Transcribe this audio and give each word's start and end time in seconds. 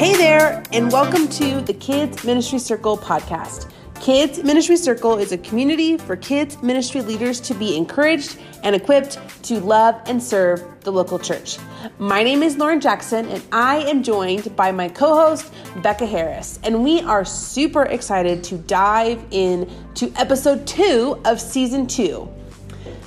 Hey 0.00 0.16
there, 0.16 0.62
and 0.72 0.90
welcome 0.90 1.28
to 1.28 1.60
the 1.60 1.74
Kids 1.74 2.24
Ministry 2.24 2.58
Circle 2.58 2.96
podcast. 2.96 3.70
Kids 4.00 4.42
Ministry 4.42 4.78
Circle 4.78 5.18
is 5.18 5.30
a 5.30 5.36
community 5.36 5.98
for 5.98 6.16
kids 6.16 6.62
ministry 6.62 7.02
leaders 7.02 7.38
to 7.42 7.52
be 7.52 7.76
encouraged 7.76 8.38
and 8.62 8.74
equipped 8.74 9.18
to 9.42 9.60
love 9.60 10.00
and 10.06 10.22
serve 10.22 10.64
the 10.84 10.90
local 10.90 11.18
church. 11.18 11.58
My 11.98 12.22
name 12.22 12.42
is 12.42 12.56
Lauren 12.56 12.80
Jackson, 12.80 13.28
and 13.28 13.42
I 13.52 13.80
am 13.90 14.02
joined 14.02 14.56
by 14.56 14.72
my 14.72 14.88
co 14.88 15.14
host, 15.14 15.52
Becca 15.82 16.06
Harris. 16.06 16.58
And 16.62 16.82
we 16.82 17.02
are 17.02 17.26
super 17.26 17.82
excited 17.82 18.42
to 18.44 18.56
dive 18.56 19.22
in 19.32 19.70
to 19.96 20.10
episode 20.16 20.66
two 20.66 21.20
of 21.26 21.38
season 21.38 21.86
two. 21.86 22.26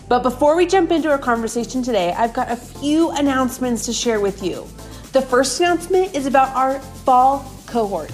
But 0.09 0.21
before 0.21 0.55
we 0.55 0.67
jump 0.67 0.91
into 0.91 1.09
our 1.09 1.17
conversation 1.17 1.81
today, 1.81 2.13
I've 2.13 2.33
got 2.33 2.51
a 2.51 2.55
few 2.55 3.09
announcements 3.09 3.83
to 3.87 3.93
share 3.93 4.19
with 4.19 4.43
you. 4.43 4.67
The 5.13 5.21
first 5.21 5.57
announcement 5.59 6.15
is 6.15 6.25
about 6.25 6.55
our 6.55 6.79
fall 6.79 7.45
cohort. 7.67 8.11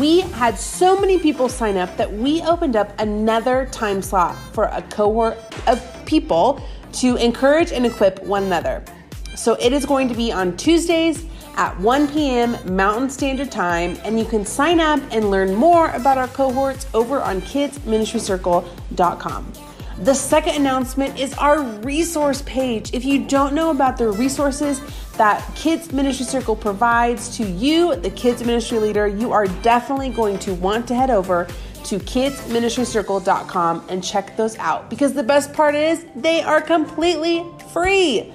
We 0.00 0.22
had 0.22 0.58
so 0.58 1.00
many 1.00 1.16
people 1.16 1.48
sign 1.48 1.76
up 1.76 1.96
that 1.96 2.12
we 2.12 2.42
opened 2.42 2.74
up 2.74 2.92
another 2.98 3.66
time 3.66 4.02
slot 4.02 4.34
for 4.52 4.64
a 4.64 4.82
cohort 4.82 5.38
of 5.68 5.80
people 6.06 6.60
to 6.94 7.14
encourage 7.16 7.70
and 7.70 7.86
equip 7.86 8.20
one 8.24 8.42
another. 8.42 8.84
So 9.36 9.56
it 9.60 9.72
is 9.72 9.86
going 9.86 10.08
to 10.08 10.14
be 10.14 10.32
on 10.32 10.56
Tuesdays 10.56 11.24
at 11.54 11.78
1 11.78 12.08
p.m. 12.08 12.56
Mountain 12.74 13.10
Standard 13.10 13.52
Time, 13.52 13.96
and 14.02 14.18
you 14.18 14.24
can 14.24 14.44
sign 14.44 14.80
up 14.80 14.98
and 15.12 15.30
learn 15.30 15.54
more 15.54 15.90
about 15.90 16.18
our 16.18 16.26
cohorts 16.26 16.88
over 16.94 17.20
on 17.20 17.42
kidsministrycircle.com. 17.42 19.52
The 19.98 20.14
second 20.14 20.56
announcement 20.56 21.20
is 21.20 21.32
our 21.34 21.62
resource 21.62 22.42
page. 22.42 22.92
If 22.94 23.04
you 23.04 23.24
don't 23.26 23.54
know 23.54 23.70
about 23.70 23.98
the 23.98 24.10
resources 24.10 24.80
that 25.20 25.54
Kids 25.54 25.92
Ministry 25.92 26.24
Circle 26.24 26.56
provides 26.56 27.36
to 27.36 27.44
you, 27.44 27.94
the 27.94 28.08
kids 28.08 28.42
ministry 28.42 28.78
leader, 28.78 29.06
you 29.06 29.32
are 29.32 29.46
definitely 29.60 30.08
going 30.08 30.38
to 30.38 30.54
want 30.54 30.88
to 30.88 30.94
head 30.94 31.10
over 31.10 31.46
to 31.84 31.98
kidsministrycircle.com 31.98 33.84
and 33.90 34.02
check 34.02 34.34
those 34.38 34.56
out 34.56 34.88
because 34.88 35.12
the 35.12 35.22
best 35.22 35.52
part 35.52 35.74
is 35.74 36.06
they 36.16 36.40
are 36.40 36.62
completely 36.62 37.44
free. 37.70 38.32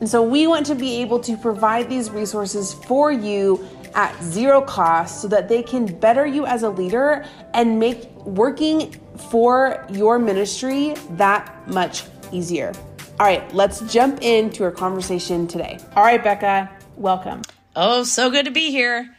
And 0.00 0.06
so 0.06 0.22
we 0.22 0.46
want 0.46 0.66
to 0.66 0.74
be 0.74 1.00
able 1.00 1.20
to 1.20 1.38
provide 1.38 1.88
these 1.88 2.10
resources 2.10 2.74
for 2.74 3.10
you 3.10 3.66
at 3.94 4.14
zero 4.22 4.60
cost 4.60 5.22
so 5.22 5.28
that 5.28 5.48
they 5.48 5.62
can 5.62 5.86
better 5.86 6.26
you 6.26 6.44
as 6.44 6.64
a 6.64 6.68
leader 6.68 7.24
and 7.54 7.78
make 7.78 8.10
working 8.26 8.92
for 9.30 9.86
your 9.90 10.18
ministry 10.18 10.96
that 11.12 11.66
much 11.66 12.04
easier. 12.30 12.74
All 13.18 13.24
right, 13.24 13.54
let's 13.54 13.80
jump 13.90 14.20
into 14.20 14.62
our 14.62 14.70
conversation 14.70 15.48
today. 15.48 15.78
All 15.96 16.02
right, 16.02 16.22
Becca, 16.22 16.70
welcome. 16.98 17.40
Oh, 17.74 18.02
so 18.02 18.30
good 18.30 18.44
to 18.44 18.50
be 18.50 18.70
here. 18.70 19.16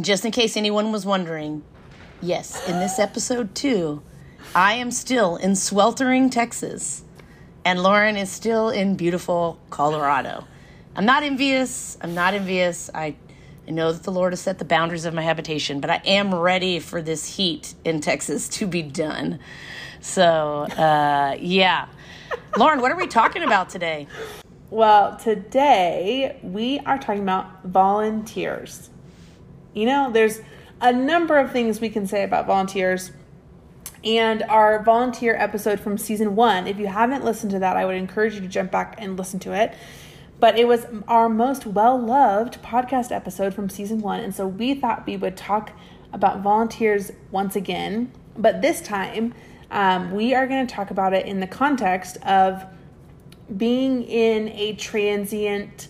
Just 0.00 0.24
in 0.24 0.32
case 0.32 0.56
anyone 0.56 0.90
was 0.90 1.06
wondering, 1.06 1.62
yes, 2.20 2.68
in 2.68 2.80
this 2.80 2.98
episode 2.98 3.54
too, 3.54 4.02
I 4.56 4.72
am 4.72 4.90
still 4.90 5.36
in 5.36 5.54
sweltering 5.54 6.30
Texas, 6.30 7.04
and 7.64 7.80
Lauren 7.80 8.16
is 8.16 8.28
still 8.28 8.70
in 8.70 8.96
beautiful 8.96 9.60
Colorado. 9.70 10.44
I'm 10.96 11.06
not 11.06 11.22
envious. 11.22 11.96
I'm 12.00 12.16
not 12.16 12.34
envious. 12.34 12.90
I, 12.92 13.14
I 13.68 13.70
know 13.70 13.92
that 13.92 14.02
the 14.02 14.10
Lord 14.10 14.32
has 14.32 14.40
set 14.40 14.58
the 14.58 14.64
boundaries 14.64 15.04
of 15.04 15.14
my 15.14 15.22
habitation, 15.22 15.78
but 15.78 15.90
I 15.90 16.02
am 16.04 16.34
ready 16.34 16.80
for 16.80 17.00
this 17.00 17.36
heat 17.36 17.74
in 17.84 18.00
Texas 18.00 18.48
to 18.58 18.66
be 18.66 18.82
done. 18.82 19.38
So, 20.00 20.62
uh, 20.62 21.36
yeah. 21.38 21.86
Lauren, 22.56 22.80
what 22.80 22.90
are 22.90 22.96
we 22.96 23.06
talking 23.06 23.42
about 23.42 23.68
today? 23.68 24.06
Well, 24.70 25.16
today 25.16 26.38
we 26.42 26.78
are 26.80 26.98
talking 26.98 27.22
about 27.22 27.64
volunteers. 27.64 28.90
You 29.74 29.86
know, 29.86 30.10
there's 30.12 30.40
a 30.80 30.92
number 30.92 31.38
of 31.38 31.52
things 31.52 31.80
we 31.80 31.88
can 31.88 32.06
say 32.06 32.24
about 32.24 32.46
volunteers. 32.46 33.12
And 34.04 34.42
our 34.44 34.82
volunteer 34.82 35.34
episode 35.34 35.80
from 35.80 35.98
season 35.98 36.36
one, 36.36 36.66
if 36.66 36.78
you 36.78 36.86
haven't 36.86 37.24
listened 37.24 37.50
to 37.52 37.58
that, 37.58 37.76
I 37.76 37.84
would 37.84 37.96
encourage 37.96 38.34
you 38.34 38.40
to 38.40 38.48
jump 38.48 38.70
back 38.70 38.96
and 38.98 39.16
listen 39.16 39.40
to 39.40 39.52
it. 39.52 39.74
But 40.40 40.58
it 40.58 40.68
was 40.68 40.86
our 41.08 41.28
most 41.28 41.66
well 41.66 41.98
loved 41.98 42.62
podcast 42.62 43.10
episode 43.10 43.54
from 43.54 43.68
season 43.68 44.00
one. 44.00 44.20
And 44.20 44.34
so 44.34 44.46
we 44.46 44.74
thought 44.74 45.06
we 45.06 45.16
would 45.16 45.36
talk 45.36 45.72
about 46.12 46.42
volunteers 46.42 47.10
once 47.30 47.56
again. 47.56 48.12
But 48.36 48.62
this 48.62 48.80
time, 48.80 49.34
um, 49.70 50.12
we 50.12 50.34
are 50.34 50.46
going 50.46 50.66
to 50.66 50.74
talk 50.74 50.90
about 50.90 51.12
it 51.12 51.26
in 51.26 51.40
the 51.40 51.46
context 51.46 52.16
of 52.24 52.64
being 53.56 54.02
in 54.04 54.48
a 54.48 54.74
transient 54.74 55.88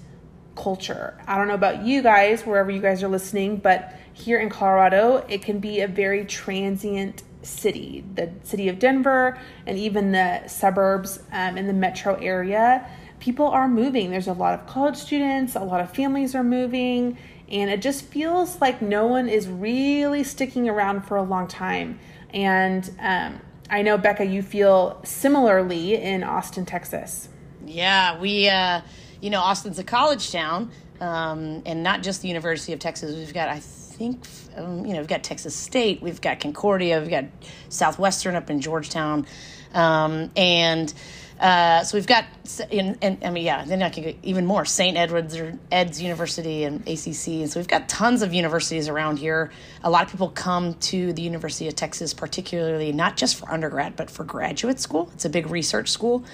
culture. 0.56 1.16
I 1.26 1.36
don't 1.36 1.48
know 1.48 1.54
about 1.54 1.84
you 1.84 2.02
guys, 2.02 2.42
wherever 2.42 2.70
you 2.70 2.80
guys 2.80 3.02
are 3.02 3.08
listening, 3.08 3.58
but 3.58 3.94
here 4.12 4.38
in 4.40 4.50
Colorado, 4.50 5.24
it 5.28 5.42
can 5.42 5.60
be 5.60 5.80
a 5.80 5.88
very 5.88 6.24
transient 6.24 7.22
city. 7.42 8.04
The 8.14 8.30
city 8.42 8.68
of 8.68 8.78
Denver 8.78 9.38
and 9.66 9.78
even 9.78 10.12
the 10.12 10.46
suburbs 10.48 11.20
um, 11.32 11.56
in 11.56 11.66
the 11.66 11.72
metro 11.72 12.14
area, 12.16 12.88
people 13.20 13.46
are 13.46 13.68
moving. 13.68 14.10
There's 14.10 14.26
a 14.26 14.32
lot 14.32 14.54
of 14.54 14.66
college 14.66 14.96
students, 14.96 15.54
a 15.54 15.60
lot 15.60 15.80
of 15.80 15.94
families 15.94 16.34
are 16.34 16.44
moving, 16.44 17.16
and 17.48 17.70
it 17.70 17.80
just 17.80 18.04
feels 18.04 18.60
like 18.60 18.82
no 18.82 19.06
one 19.06 19.28
is 19.28 19.48
really 19.48 20.24
sticking 20.24 20.68
around 20.68 21.02
for 21.02 21.16
a 21.16 21.22
long 21.22 21.46
time. 21.46 21.98
And 22.34 22.90
um, 22.98 23.40
I 23.70 23.82
know, 23.82 23.98
Becca, 23.98 24.24
you 24.24 24.42
feel 24.42 25.00
similarly 25.04 25.94
in 25.94 26.24
Austin, 26.24 26.64
Texas. 26.64 27.28
Yeah, 27.66 28.18
we, 28.18 28.48
uh, 28.48 28.80
you 29.20 29.28
know, 29.28 29.40
Austin's 29.40 29.78
a 29.78 29.84
college 29.84 30.32
town, 30.32 30.70
um, 31.00 31.62
and 31.66 31.82
not 31.82 32.02
just 32.02 32.22
the 32.22 32.28
University 32.28 32.72
of 32.72 32.78
Texas. 32.78 33.14
We've 33.14 33.34
got, 33.34 33.50
I 33.50 33.60
think, 33.60 34.26
um, 34.56 34.86
you 34.86 34.94
know, 34.94 35.00
we've 35.00 35.08
got 35.08 35.22
Texas 35.22 35.54
State, 35.54 36.00
we've 36.00 36.20
got 36.20 36.40
Concordia, 36.40 36.98
we've 36.98 37.10
got 37.10 37.24
Southwestern 37.68 38.36
up 38.36 38.48
in 38.48 38.60
Georgetown, 38.60 39.26
um, 39.74 40.30
and 40.34 40.92
uh, 41.40 41.84
so 41.84 41.96
we've 41.96 42.06
got, 42.06 42.24
and, 42.70 42.98
and 43.00 43.24
I 43.24 43.30
mean, 43.30 43.44
yeah, 43.44 43.64
then 43.64 43.82
I 43.82 43.90
can 43.90 44.02
go 44.02 44.12
even 44.22 44.44
more. 44.44 44.64
St. 44.64 44.96
Edward's 44.96 45.36
or 45.36 45.56
Ed's 45.70 46.02
University 46.02 46.64
and 46.64 46.80
ACC. 46.80 47.28
And 47.28 47.50
so 47.50 47.60
we've 47.60 47.68
got 47.68 47.88
tons 47.88 48.22
of 48.22 48.34
universities 48.34 48.88
around 48.88 49.18
here. 49.18 49.52
A 49.84 49.90
lot 49.90 50.04
of 50.04 50.10
people 50.10 50.30
come 50.30 50.74
to 50.74 51.12
the 51.12 51.22
University 51.22 51.68
of 51.68 51.76
Texas, 51.76 52.12
particularly 52.12 52.92
not 52.92 53.16
just 53.16 53.36
for 53.36 53.50
undergrad, 53.50 53.94
but 53.94 54.10
for 54.10 54.24
graduate 54.24 54.80
school. 54.80 55.10
It's 55.14 55.24
a 55.24 55.30
big 55.30 55.48
research 55.48 55.90
school. 55.90 56.24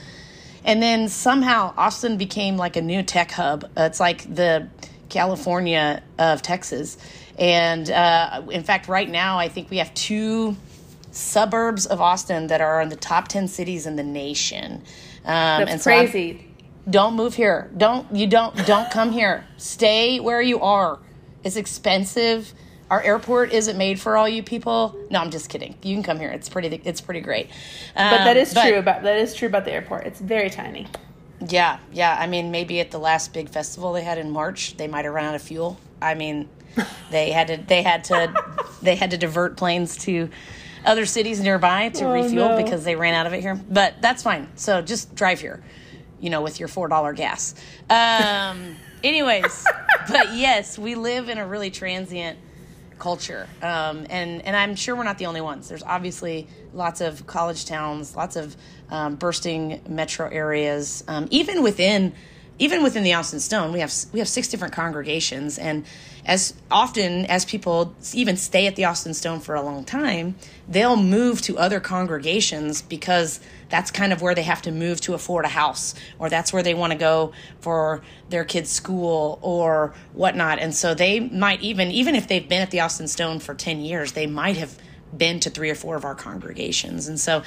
And 0.65 0.83
then 0.83 1.09
somehow 1.09 1.75
Austin 1.77 2.17
became 2.17 2.57
like 2.57 2.77
a 2.77 2.83
new 2.83 3.03
tech 3.03 3.31
hub. 3.31 3.65
Uh, 3.77 3.83
it's 3.83 4.01
like 4.01 4.35
the 4.35 4.69
California 5.11 6.03
of 6.19 6.41
Texas. 6.41 6.97
And 7.39 7.91
uh, 7.91 8.43
in 8.51 8.63
fact, 8.63 8.89
right 8.89 9.09
now, 9.09 9.39
I 9.39 9.49
think 9.49 9.69
we 9.69 9.79
have 9.79 9.93
two 9.93 10.57
suburbs 11.15 11.87
of 11.87 12.01
Austin 12.01 12.49
that 12.49 12.61
are 12.61 12.81
in 12.81 12.89
the 12.89 12.97
top 12.97 13.29
10 13.29 13.49
cities 13.49 13.87
in 13.87 13.97
the 13.97 14.03
nation. 14.03 14.83
Um, 15.25 15.61
That's 15.65 15.71
and 15.71 15.81
so 15.81 15.91
crazy. 15.91 16.31
I'm, 16.31 16.55
don't 16.91 17.15
move 17.15 17.35
here. 17.35 17.71
Don't 17.77 18.15
you 18.15 18.27
don't 18.27 18.55
don't 18.67 18.91
come 18.91 19.13
here. 19.13 19.47
Stay 19.57 20.21
where 20.21 20.43
you 20.43 20.61
are. 20.61 20.99
It's 21.43 21.57
expensive. 21.57 22.53
Our 22.91 23.03
airport 23.03 23.53
isn't 23.53 23.79
made 23.79 23.99
for 23.99 24.17
all 24.17 24.29
you 24.29 24.43
people. 24.43 24.95
No, 25.11 25.21
I'm 25.21 25.31
just 25.31 25.49
kidding. 25.49 25.77
You 25.83 25.97
can 25.97 26.03
come 26.03 26.19
here. 26.19 26.29
It's 26.29 26.51
pretty. 26.51 26.81
It's 26.85 27.01
pretty 27.01 27.21
great. 27.21 27.47
Um, 27.97 28.11
but 28.11 28.25
that 28.25 28.37
is 28.37 28.53
but, 28.53 28.69
true 28.69 28.79
about 28.79 29.03
that 29.03 29.19
is 29.19 29.35
true 29.35 29.49
about 29.49 29.65
the 29.65 29.73
airport. 29.73 30.07
It's 30.07 30.21
very 30.21 30.51
tiny. 30.51 30.87
Yeah, 31.49 31.79
yeah. 31.91 32.17
I 32.19 32.27
mean, 32.27 32.51
maybe 32.51 32.81
at 32.81 32.91
the 32.91 32.99
last 32.99 33.33
big 33.33 33.49
festival 33.49 33.93
they 33.95 34.03
had 34.03 34.19
in 34.19 34.31
March, 34.31 34.77
they 34.77 34.87
might 34.87 35.07
have 35.07 35.15
run 35.15 35.25
out 35.25 35.35
of 35.35 35.43
fuel. 35.43 35.79
I 36.03 36.15
mean, 36.15 36.49
they 37.11 37.31
had 37.31 37.47
to. 37.49 37.56
They 37.56 37.83
had 37.83 38.05
to. 38.05 38.35
they 38.83 38.97
had 38.97 39.11
to 39.12 39.17
divert 39.17 39.56
planes 39.56 39.97
to 40.05 40.29
other 40.85 41.07
cities 41.07 41.41
nearby 41.41 41.89
to 41.91 42.05
oh, 42.05 42.13
refuel 42.13 42.51
no. 42.51 42.63
because 42.63 42.85
they 42.85 42.97
ran 42.97 43.15
out 43.15 43.27
of 43.27 43.33
it 43.33 43.41
here. 43.41 43.55
But 43.55 44.01
that's 44.01 44.23
fine. 44.23 44.49
So 44.57 44.83
just 44.83 45.15
drive 45.15 45.41
here, 45.41 45.63
you 46.21 46.31
know, 46.31 46.43
with 46.43 46.59
your 46.59 46.69
four 46.69 46.89
dollar 46.89 47.13
gas. 47.13 47.55
Um, 47.91 48.77
anyways, 49.05 49.67
but 50.09 50.35
yes, 50.35 50.79
we 50.79 50.95
live 50.95 51.29
in 51.29 51.39
a 51.39 51.47
really 51.47 51.71
transient 51.71 52.39
culture, 52.99 53.49
um, 53.63 54.07
and 54.11 54.43
and 54.43 54.57
I'm 54.57 54.77
sure 54.77 54.95
we're 54.97 55.05
not 55.05 55.19
the 55.19 55.27
only 55.27 55.41
ones. 55.41 55.69
There's 55.69 55.83
obviously 55.83 56.49
lots 56.73 57.01
of 57.01 57.27
college 57.27 57.67
towns, 57.67 58.17
lots 58.17 58.37
of 58.37 58.57
um, 58.91 59.17
bursting 59.17 59.81
metro 59.89 60.29
areas, 60.29 61.05
um, 61.09 61.29
even 61.31 61.63
within 61.63 62.15
even 62.59 62.83
within 62.83 63.03
the 63.03 63.15
Austin 63.15 63.41
Stone, 63.41 63.73
we 63.73 63.81
have 63.81 63.93
we 64.12 64.21
have 64.21 64.29
six 64.29 64.49
different 64.49 64.75
congregations, 64.75 65.59
and 65.59 65.85
as 66.27 66.55
often 66.71 67.27
as 67.27 67.45
people 67.45 67.95
even 68.15 68.37
stay 68.37 68.67
at 68.67 68.77
the 68.77 68.85
Austin 68.85 69.12
Stone 69.12 69.41
for 69.41 69.55
a 69.55 69.62
long 69.62 69.85
time, 69.85 70.37
they'll 70.69 70.97
move 70.97 71.43
to 71.43 71.59
other 71.59 71.81
congregations 71.81 72.81
because 72.81 73.41
that's 73.69 73.91
kind 73.91 74.12
of 74.12 74.23
where 74.23 74.35
they 74.35 74.43
have 74.43 74.62
to 74.62 74.71
move 74.71 75.01
to 75.03 75.15
afford 75.15 75.45
a 75.45 75.49
house, 75.49 75.95
or 76.19 76.31
that's 76.31 76.53
where 76.53 76.62
they 76.62 76.75
want 76.75 76.93
to 76.93 76.99
go 76.99 77.33
for 77.61 78.03
their 78.31 78.45
kids' 78.45 78.71
school 78.71 79.39
or 79.43 79.93
whatnot. 80.12 80.61
And 80.61 80.75
so 80.75 80.95
they 80.95 81.21
might 81.21 81.61
even 81.61 81.91
even 81.91 82.15
if 82.15 82.29
they've 82.29 82.49
been 82.49 82.62
at 82.62 82.71
the 82.71 82.81
Austin 82.81 83.09
Stone 83.09 83.41
for 83.41 83.55
ten 83.55 83.81
years, 83.81 84.12
they 84.12 84.27
might 84.27 84.57
have 84.57 84.79
been 85.16 85.40
to 85.40 85.50
three 85.50 85.70
or 85.70 85.75
four 85.75 85.96
of 85.96 86.05
our 86.05 86.14
congregations. 86.14 87.08
And 87.08 87.19
so 87.20 87.43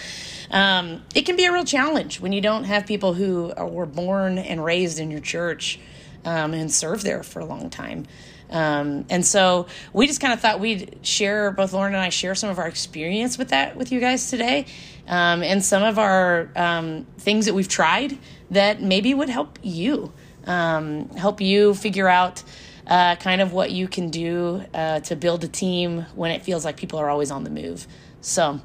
um, 0.52 1.04
it 1.14 1.26
can 1.26 1.36
be 1.36 1.46
a 1.46 1.52
real 1.52 1.66
challenge 1.66 2.20
when 2.20 2.32
you 2.34 2.42
don't 2.42 2.66
have 2.66 2.86
people 2.86 3.14
who 3.14 3.54
were 3.58 3.86
born 3.86 4.38
and 4.38 4.64
raised 4.64 5.00
in 5.00 5.12
your 5.12 5.22
church. 5.22 5.80
um, 6.28 6.54
and 6.54 6.72
served 6.72 7.04
there 7.04 7.24
for 7.24 7.40
a 7.40 7.46
long 7.46 7.70
time. 7.70 8.06
Um, 8.50 9.06
and 9.10 9.26
so 9.26 9.68
we 9.94 10.08
just 10.08 10.22
kind 10.22 10.34
of 10.34 10.40
thought 10.40 10.60
we'd 10.60 11.00
share, 11.02 11.52
both 11.52 11.74
Lauren 11.74 11.94
and 11.94 12.02
I 12.02 12.10
share 12.10 12.36
some 12.36 12.50
of 12.50 12.60
our 12.60 12.68
experience 12.68 13.38
with 13.38 13.50
that 13.50 13.76
with 13.76 13.92
you 13.92 14.00
guys 14.00 14.30
today, 14.30 14.66
um, 15.08 15.44
and 15.44 15.64
some 15.64 15.84
of 15.84 15.98
our 15.98 16.50
um, 16.56 17.06
things 17.18 17.46
that 17.46 17.54
we've 17.54 17.68
tried 17.68 18.18
that 18.52 18.82
maybe 18.82 19.14
would 19.14 19.30
help 19.30 19.60
you, 19.62 20.14
um, 20.46 21.10
help 21.10 21.42
you 21.42 21.74
figure 21.74 22.08
out 22.08 22.44
uh, 22.88 23.16
kind 23.18 23.42
of 23.42 23.54
what 23.54 23.72
you 23.72 23.88
can 23.88 24.10
do 24.10 24.64
uh, 24.74 25.02
to 25.02 25.16
build 25.16 25.44
a 25.44 25.48
team 25.48 26.06
when 26.16 26.32
it 26.32 26.42
feels 26.42 26.66
like 26.66 26.78
people 26.78 27.00
are 27.00 27.10
always 27.10 27.32
on 27.32 27.44
the 27.44 27.50
move. 27.50 27.86
So, 28.22 28.62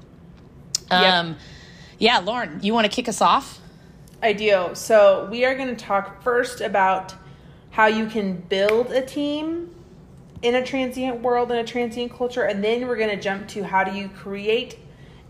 um, 0.91 1.29
Yep. 1.31 1.37
yeah, 1.99 2.19
Lauren, 2.21 2.61
you 2.63 2.73
want 2.73 2.85
to 2.85 2.91
kick 2.91 3.09
us 3.09 3.21
off? 3.21 3.61
I 4.23 4.33
do. 4.33 4.71
So 4.75 5.29
we 5.31 5.45
are 5.45 5.57
going 5.57 5.75
to 5.75 5.85
talk 5.85 6.23
first 6.23 6.61
about 6.61 7.15
how 7.71 7.87
you 7.87 8.07
can 8.07 8.37
build 8.37 8.93
a 8.93 9.05
team 9.05 9.75
in 10.43 10.55
a 10.57 10.65
transient 10.65 11.21
world 11.21 11.51
in 11.53 11.59
a 11.59 11.65
transient 11.65 12.13
culture, 12.13 12.43
and 12.43 12.63
then 12.63 12.87
we're 12.87 12.97
going 12.97 13.11
to 13.11 13.21
jump 13.21 13.49
to 13.49 13.65
how 13.65 13.85
do 13.85 13.93
you 13.97 14.09
create 14.09 14.79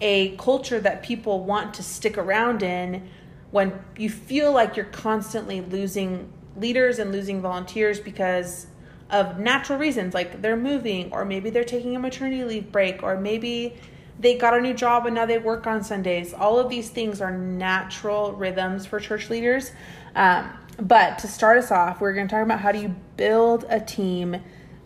a 0.00 0.37
culture 0.37 0.81
that 0.81 1.03
people 1.03 1.44
want 1.44 1.75
to 1.75 1.83
stick 1.83 2.19
around 2.19 2.62
in 2.62 3.09
when 3.50 3.79
you 3.97 4.09
feel 4.11 4.53
like 4.53 4.75
you're 4.77 4.87
constantly 4.87 5.61
losing 5.61 6.31
leaders 6.56 6.99
and 6.99 7.12
losing 7.12 7.41
volunteers 7.41 8.00
because 8.00 8.67
of 9.12 9.38
natural 9.38 9.79
reasons 9.79 10.14
like 10.14 10.41
they're 10.41 10.56
moving 10.56 11.12
or 11.12 11.25
maybe 11.25 11.50
they're 11.50 11.64
taking 11.64 11.94
a 11.94 11.99
maternity 11.99 12.44
leave 12.44 12.73
break 12.73 13.03
or 13.03 13.20
maybe 13.20 13.76
they 14.19 14.37
got 14.37 14.56
a 14.56 14.61
new 14.61 14.73
job 14.73 15.05
and 15.06 15.14
now 15.14 15.26
they 15.26 15.38
work 15.38 15.67
on 15.67 15.85
Sundays. 15.85 16.32
All 16.32 16.59
of 16.59 16.69
these 16.69 16.88
things 16.88 17.20
are 17.20 17.31
natural 17.31 18.32
rhythms 18.32 18.87
for 18.87 18.99
church 18.99 19.31
leaders. 19.31 19.70
Um, 20.14 20.50
but 20.81 21.19
to 21.19 21.29
start 21.29 21.59
us 21.59 21.70
off, 21.70 22.00
we're 22.00 22.14
going 22.14 22.26
to 22.26 22.35
talk 22.35 22.43
about 22.43 22.61
how 22.61 22.73
do 22.73 22.79
you 22.79 22.94
build 23.17 23.67
a 23.69 23.81
team 23.81 24.37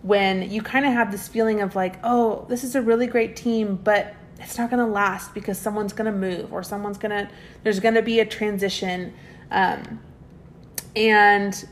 when 0.02 0.50
you 0.50 0.62
kind 0.62 0.84
of 0.84 0.92
have 0.92 1.10
this 1.12 1.28
feeling 1.28 1.60
of 1.60 1.76
like, 1.76 1.98
oh, 2.02 2.46
this 2.48 2.64
is 2.64 2.74
a 2.74 2.82
really 2.82 3.06
great 3.06 3.36
team, 3.36 3.76
but 3.76 4.14
it's 4.38 4.58
not 4.58 4.70
going 4.70 4.84
to 4.84 4.90
last 4.90 5.34
because 5.34 5.58
someone's 5.58 5.92
going 5.92 6.10
to 6.10 6.16
move 6.16 6.52
or 6.52 6.62
someone's 6.62 6.98
going 6.98 7.10
to, 7.10 7.30
there's 7.62 7.80
going 7.80 7.94
to 7.94 8.02
be 8.02 8.20
a 8.20 8.26
transition. 8.26 9.12
Um, 9.50 10.00
and 10.94 11.68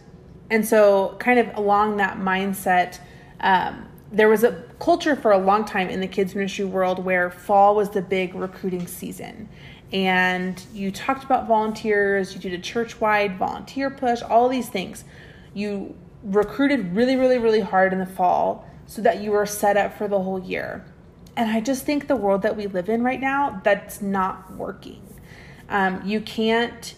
and 0.50 0.66
so 0.66 1.16
kind 1.18 1.38
of 1.38 1.56
along 1.56 1.96
that 1.96 2.18
mindset 2.18 2.98
um, 3.40 3.86
there 4.14 4.28
was 4.28 4.44
a 4.44 4.52
culture 4.78 5.16
for 5.16 5.32
a 5.32 5.38
long 5.38 5.64
time 5.64 5.88
in 5.88 6.00
the 6.00 6.06
kids 6.06 6.34
ministry 6.34 6.64
world 6.64 7.04
where 7.04 7.30
fall 7.30 7.74
was 7.74 7.90
the 7.90 8.02
big 8.02 8.34
recruiting 8.34 8.86
season. 8.86 9.48
And 9.92 10.64
you 10.72 10.90
talked 10.90 11.24
about 11.24 11.46
volunteers 11.46 12.34
you 12.34 12.40
did 12.40 12.52
a 12.52 12.58
church-wide 12.58 13.38
volunteer 13.38 13.90
push 13.90 14.22
all 14.22 14.48
these 14.48 14.68
things. 14.68 15.04
You 15.52 15.96
recruited 16.22 16.94
really 16.94 17.16
really 17.16 17.38
really 17.38 17.60
hard 17.60 17.92
in 17.92 17.98
the 17.98 18.06
fall 18.06 18.66
so 18.86 19.02
that 19.02 19.20
you 19.20 19.32
were 19.32 19.46
set 19.46 19.76
up 19.76 19.96
for 19.96 20.08
the 20.08 20.20
whole 20.20 20.40
year. 20.40 20.84
And 21.36 21.50
i 21.50 21.60
just 21.60 21.84
think 21.84 22.06
the 22.06 22.16
world 22.16 22.42
that 22.42 22.56
we 22.56 22.66
live 22.66 22.88
in 22.88 23.02
right 23.02 23.20
now 23.20 23.60
that's 23.64 24.00
not 24.00 24.52
working. 24.54 25.00
Um, 25.68 26.02
you 26.04 26.20
can't 26.20 26.94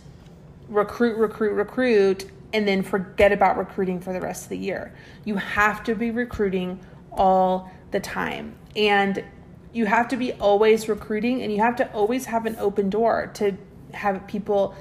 recruit, 0.69 1.17
recruit, 1.17 1.53
recruit, 1.53 2.31
and 2.53 2.67
then 2.67 2.83
forget 2.83 3.33
about 3.33 3.59
recruiting 3.59 4.01
for 4.01 4.13
the 4.13 4.21
rest 4.21 4.45
of 4.45 4.49
the 4.51 4.59
year. 4.59 4.95
You 5.25 5.37
have 5.37 5.83
to 5.85 5.95
be 5.95 6.11
recruiting 6.11 6.81
all 7.13 7.71
the 7.91 8.01
time. 8.01 8.57
And 8.75 9.25
you 9.73 9.87
have 9.87 10.09
to 10.09 10.17
be 10.17 10.33
always 10.33 10.89
recruiting, 10.89 11.43
and 11.43 11.53
you 11.53 11.61
have 11.61 11.77
to 11.77 11.93
always 11.93 12.27
have 12.27 12.47
an 12.47 12.57
open 12.59 12.89
door 12.89 13.31
to 13.35 13.57
have 13.93 14.27
people 14.27 14.75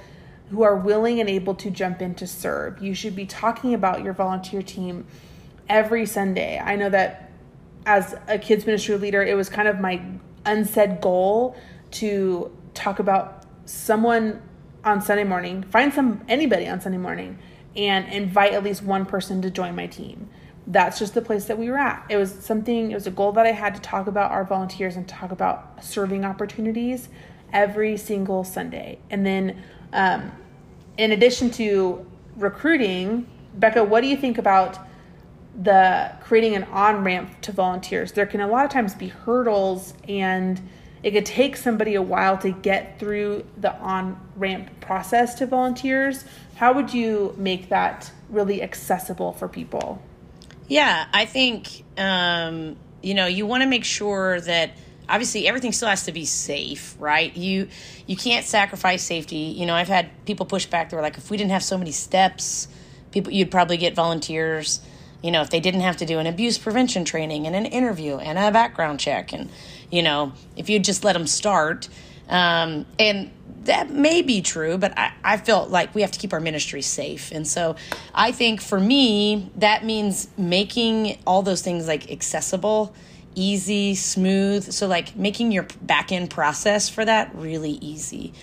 who 0.50 0.64
are 0.64 0.76
willing 0.76 1.20
and 1.20 1.30
able 1.30 1.56
to 1.56 1.70
jump 1.70 2.02
in 2.02 2.16
to 2.16 2.28
serve. 2.28 2.82
You 2.82 2.94
should 2.94 3.16
be 3.16 3.26
talking 3.26 3.74
about 3.74 4.04
your 4.04 4.14
volunteer 4.14 4.62
team 4.62 5.06
every 5.68 6.06
Sunday. 6.06 6.60
I 6.60 6.76
know 6.76 6.90
that 6.90 7.32
as 7.86 8.16
a 8.28 8.38
kids 8.38 8.66
ministry 8.66 8.96
leader, 8.98 9.22
it 9.24 9.36
was 9.36 9.50
kind 9.50 9.68
of 9.68 9.80
my 9.80 10.02
unsaid 10.46 11.02
goal 11.02 11.58
to 11.92 12.56
talk 12.74 13.00
about 13.00 13.46
someone 13.66 14.42
on 14.84 15.02
Sunday 15.02 15.24
morning, 15.24 15.64
find 15.64 15.94
some 15.94 16.24
anybody 16.28 16.68
on 16.68 16.80
Sunday 16.80 17.00
morning 17.00 17.40
and 17.76 18.08
invite 18.12 18.54
at 18.54 18.64
least 18.64 18.84
one 18.84 19.06
person 19.06 19.42
to 19.42 19.50
join 19.50 19.76
my 19.76 19.88
team. 19.88 20.30
That's 20.68 20.98
just 20.98 21.14
the 21.14 21.22
place 21.22 21.46
that 21.46 21.58
we 21.58 21.70
were 21.70 21.78
at. 21.78 22.06
It 22.10 22.18
was 22.18 22.32
something, 22.32 22.92
it 22.92 22.96
was 22.96 23.06
a 23.06 23.12
goal 23.12 23.32
that 23.34 23.46
I 23.46 23.52
had 23.52 23.76
to 23.76 23.82
talk 23.82 24.08
about 24.08 24.32
our 24.32 24.44
volunteers 24.44 24.96
and 24.96 25.08
talk 25.08 25.32
about 25.32 25.84
serving 25.84 26.26
opportunities 26.26 27.10
every 27.54 27.98
single 27.98 28.44
Sunday. 28.44 29.00
And 29.10 29.26
then, 29.26 29.62
um, 29.94 30.32
in 30.98 31.12
addition 31.12 31.52
to 31.52 32.06
recruiting, 32.36 33.28
Becca, 33.54 33.84
what 33.84 34.02
do 34.02 34.08
you 34.08 34.18
think 34.18 34.38
about 34.38 34.80
the 35.62 36.12
creating 36.22 36.56
an 36.56 36.64
on 36.66 37.04
ramp 37.04 37.30
to 37.42 37.52
volunteers? 37.52 38.12
There 38.12 38.26
can 38.26 38.42
a 38.42 38.48
lot 38.48 38.66
of 38.66 38.72
times 38.72 38.96
be 38.96 39.08
hurdles 39.08 39.94
and 40.08 40.62
it 41.04 41.12
could 41.12 41.26
take 41.26 41.56
somebody 41.56 41.94
a 41.94 42.02
while 42.02 42.38
to 42.40 42.50
get 42.50 43.00
through 43.00 43.46
the 43.58 43.76
on 43.76 44.20
ramp 44.36 44.72
process 44.82 45.36
to 45.36 45.46
volunteers. 45.46 46.26
How 46.56 46.74
would 46.74 46.94
you 46.94 47.36
make 47.38 47.70
that 47.70 48.12
really 48.30 48.64
accessible 48.64 49.34
for 49.34 49.48
people? 49.48 50.02
Yeah, 50.68 51.06
I 51.14 51.26
think 51.26 51.84
um, 51.98 52.78
you 53.02 53.14
know 53.14 53.28
you 53.28 53.46
want 53.46 53.64
to 53.64 53.70
make 53.70 53.84
sure 53.84 54.42
that 54.42 54.72
obviously 55.08 55.48
everything 55.48 55.72
still 55.72 55.90
has 55.90 56.06
to 56.06 56.12
be 56.12 56.26
safe, 56.26 56.96
right? 57.00 57.36
You 57.36 57.68
you 58.08 58.16
can't 58.16 58.46
sacrifice 58.46 59.04
safety. 59.04 59.36
You 59.36 59.66
know, 59.66 59.76
I've 59.76 59.88
had 59.88 60.10
people 60.26 60.46
push 60.46 60.66
back. 60.66 60.90
They 60.90 60.98
were 60.98 61.04
like, 61.04 61.18
if 61.18 61.30
we 61.30 61.38
didn't 61.38 61.52
have 61.52 61.64
so 61.64 61.78
many 61.78 61.92
steps, 61.92 62.68
people 63.12 63.32
you'd 63.32 63.52
probably 63.52 63.78
get 63.78 63.96
volunteers. 63.96 64.82
You 65.22 65.32
know, 65.32 65.42
if 65.42 65.50
they 65.50 65.60
didn't 65.60 65.82
have 65.82 65.98
to 65.98 66.06
do 66.06 66.20
an 66.20 66.28
abuse 66.28 66.58
prevention 66.58 67.04
training 67.04 67.48
and 67.48 67.56
an 67.56 67.66
interview 67.66 68.18
and 68.18 68.38
a 68.38 68.52
background 68.52 69.00
check, 69.00 69.34
and 69.34 69.50
you 69.92 70.04
know, 70.04 70.34
if 70.56 70.70
you 70.70 70.80
just 70.80 71.04
let 71.04 71.14
them 71.14 71.28
start, 71.28 71.90
um, 72.30 72.86
and 73.00 73.32
that 73.66 73.90
may 73.90 74.22
be 74.22 74.42
true, 74.42 74.78
but 74.78 74.98
I, 74.98 75.12
I 75.24 75.38
felt 75.38 75.70
like 75.70 75.94
we 75.94 76.02
have 76.02 76.12
to 76.12 76.20
keep 76.20 76.34
our 76.34 76.40
ministry 76.40 76.82
safe. 76.82 77.32
And 77.32 77.48
so 77.48 77.76
I 78.14 78.32
think 78.32 78.62
for 78.62 78.80
me, 78.80 79.52
that 79.58 79.84
means 79.84 80.28
making 80.38 81.20
all 81.28 81.42
those 81.42 81.62
things 81.62 81.88
like 81.88 82.12
accessible, 82.12 82.96
easy, 83.36 83.96
smooth. 83.96 84.72
So, 84.72 84.88
like 84.88 85.16
making 85.16 85.52
your 85.52 85.68
back 85.82 86.12
end 86.12 86.30
process 86.30 86.90
for 86.90 87.04
that 87.06 87.34
really 87.36 87.72
easy. 87.72 88.34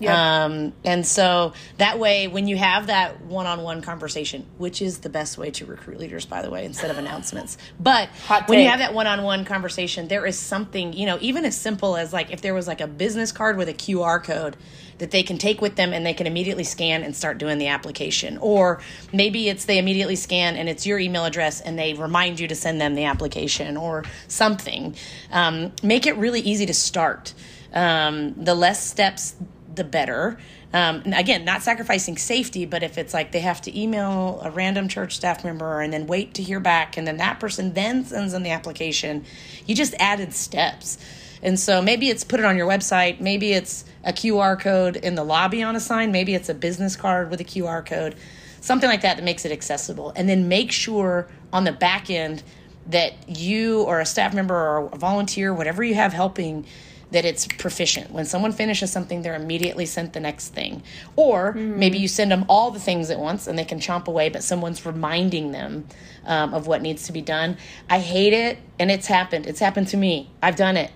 Yep. 0.00 0.16
Um, 0.16 0.72
and 0.84 1.06
so 1.06 1.52
that 1.76 1.98
way, 1.98 2.26
when 2.26 2.48
you 2.48 2.56
have 2.56 2.86
that 2.86 3.20
one 3.20 3.46
on 3.46 3.62
one 3.62 3.82
conversation, 3.82 4.46
which 4.56 4.80
is 4.80 4.98
the 4.98 5.10
best 5.10 5.36
way 5.36 5.50
to 5.52 5.66
recruit 5.66 5.98
leaders, 5.98 6.24
by 6.24 6.42
the 6.42 6.50
way, 6.50 6.64
instead 6.64 6.90
of 6.90 6.98
announcements, 6.98 7.58
but 7.78 8.08
when 8.46 8.60
you 8.60 8.68
have 8.68 8.78
that 8.78 8.94
one 8.94 9.06
on 9.06 9.22
one 9.22 9.44
conversation, 9.44 10.08
there 10.08 10.24
is 10.24 10.38
something, 10.38 10.94
you 10.94 11.06
know, 11.06 11.18
even 11.20 11.44
as 11.44 11.56
simple 11.56 11.96
as 11.96 12.12
like 12.12 12.32
if 12.32 12.40
there 12.40 12.54
was 12.54 12.66
like 12.66 12.80
a 12.80 12.86
business 12.86 13.30
card 13.30 13.56
with 13.56 13.68
a 13.68 13.74
QR 13.74 14.22
code 14.22 14.56
that 15.00 15.10
they 15.10 15.22
can 15.22 15.38
take 15.38 15.60
with 15.60 15.76
them 15.76 15.92
and 15.92 16.06
they 16.06 16.14
can 16.14 16.26
immediately 16.26 16.64
scan 16.64 17.02
and 17.02 17.16
start 17.16 17.38
doing 17.38 17.58
the 17.58 17.66
application. 17.66 18.38
Or 18.38 18.80
maybe 19.12 19.48
it's 19.48 19.64
they 19.64 19.78
immediately 19.78 20.16
scan 20.16 20.56
and 20.56 20.68
it's 20.68 20.86
your 20.86 20.98
email 20.98 21.24
address 21.24 21.60
and 21.60 21.78
they 21.78 21.94
remind 21.94 22.38
you 22.38 22.46
to 22.48 22.54
send 22.54 22.80
them 22.80 22.94
the 22.94 23.04
application 23.04 23.76
or 23.76 24.04
something. 24.28 24.94
Um, 25.32 25.72
make 25.82 26.06
it 26.06 26.16
really 26.16 26.40
easy 26.40 26.66
to 26.66 26.74
start. 26.74 27.34
Um, 27.72 28.34
the 28.44 28.54
less 28.54 28.84
steps, 28.84 29.36
the 29.74 29.84
better. 29.84 30.38
Um, 30.72 31.02
again, 31.06 31.44
not 31.44 31.62
sacrificing 31.62 32.16
safety, 32.16 32.64
but 32.64 32.82
if 32.82 32.98
it's 32.98 33.12
like 33.12 33.32
they 33.32 33.40
have 33.40 33.60
to 33.62 33.78
email 33.78 34.40
a 34.42 34.50
random 34.50 34.88
church 34.88 35.16
staff 35.16 35.44
member 35.44 35.80
and 35.80 35.92
then 35.92 36.06
wait 36.06 36.34
to 36.34 36.42
hear 36.42 36.60
back, 36.60 36.96
and 36.96 37.06
then 37.06 37.16
that 37.18 37.40
person 37.40 37.72
then 37.72 38.04
sends 38.04 38.34
in 38.34 38.42
the 38.42 38.50
application, 38.50 39.24
you 39.66 39.74
just 39.74 39.94
added 39.98 40.32
steps. 40.32 40.98
And 41.42 41.58
so 41.58 41.80
maybe 41.80 42.08
it's 42.10 42.22
put 42.22 42.38
it 42.38 42.46
on 42.46 42.56
your 42.56 42.68
website, 42.68 43.20
maybe 43.20 43.52
it's 43.52 43.84
a 44.04 44.12
QR 44.12 44.60
code 44.60 44.96
in 44.96 45.14
the 45.14 45.24
lobby 45.24 45.62
on 45.62 45.74
a 45.74 45.80
sign, 45.80 46.12
maybe 46.12 46.34
it's 46.34 46.48
a 46.48 46.54
business 46.54 46.96
card 46.96 47.30
with 47.30 47.40
a 47.40 47.44
QR 47.44 47.84
code, 47.84 48.14
something 48.60 48.88
like 48.88 49.00
that 49.02 49.16
that 49.16 49.24
makes 49.24 49.44
it 49.44 49.52
accessible. 49.52 50.12
And 50.14 50.28
then 50.28 50.48
make 50.48 50.70
sure 50.70 51.28
on 51.52 51.64
the 51.64 51.72
back 51.72 52.10
end 52.10 52.42
that 52.86 53.28
you 53.28 53.82
or 53.82 54.00
a 54.00 54.06
staff 54.06 54.34
member 54.34 54.54
or 54.54 54.90
a 54.92 54.96
volunteer, 54.96 55.54
whatever 55.54 55.82
you 55.82 55.94
have 55.94 56.12
helping, 56.12 56.66
that 57.10 57.24
it's 57.24 57.46
proficient. 57.46 58.12
When 58.12 58.24
someone 58.24 58.52
finishes 58.52 58.92
something, 58.92 59.22
they're 59.22 59.34
immediately 59.34 59.86
sent 59.86 60.12
the 60.12 60.20
next 60.20 60.48
thing. 60.48 60.82
Or 61.16 61.52
maybe 61.52 61.98
you 61.98 62.08
send 62.08 62.30
them 62.30 62.44
all 62.48 62.70
the 62.70 62.80
things 62.80 63.10
at 63.10 63.18
once 63.18 63.46
and 63.46 63.58
they 63.58 63.64
can 63.64 63.80
chomp 63.80 64.06
away, 64.06 64.28
but 64.28 64.44
someone's 64.44 64.86
reminding 64.86 65.52
them 65.52 65.86
um, 66.24 66.54
of 66.54 66.66
what 66.66 66.82
needs 66.82 67.06
to 67.06 67.12
be 67.12 67.20
done. 67.20 67.56
I 67.88 67.98
hate 67.98 68.32
it, 68.32 68.58
and 68.78 68.90
it's 68.90 69.06
happened. 69.06 69.46
It's 69.46 69.60
happened 69.60 69.88
to 69.88 69.96
me. 69.96 70.30
I've 70.42 70.56
done 70.56 70.76
it 70.76 70.90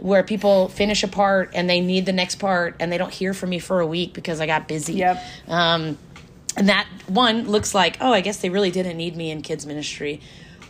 where 0.00 0.22
people 0.22 0.68
finish 0.68 1.02
a 1.02 1.08
part 1.08 1.50
and 1.54 1.68
they 1.68 1.80
need 1.80 2.06
the 2.06 2.12
next 2.12 2.36
part 2.36 2.74
and 2.80 2.90
they 2.90 2.98
don't 2.98 3.12
hear 3.12 3.34
from 3.34 3.50
me 3.50 3.58
for 3.58 3.80
a 3.80 3.86
week 3.86 4.14
because 4.14 4.40
I 4.40 4.46
got 4.46 4.66
busy. 4.66 4.94
Yep. 4.94 5.22
Um, 5.46 5.98
and 6.56 6.68
that 6.68 6.86
one 7.06 7.46
looks 7.48 7.74
like, 7.74 7.98
oh, 8.00 8.12
I 8.12 8.22
guess 8.22 8.38
they 8.38 8.50
really 8.50 8.70
didn't 8.70 8.96
need 8.96 9.16
me 9.16 9.30
in 9.30 9.42
kids 9.42 9.66
ministry. 9.66 10.20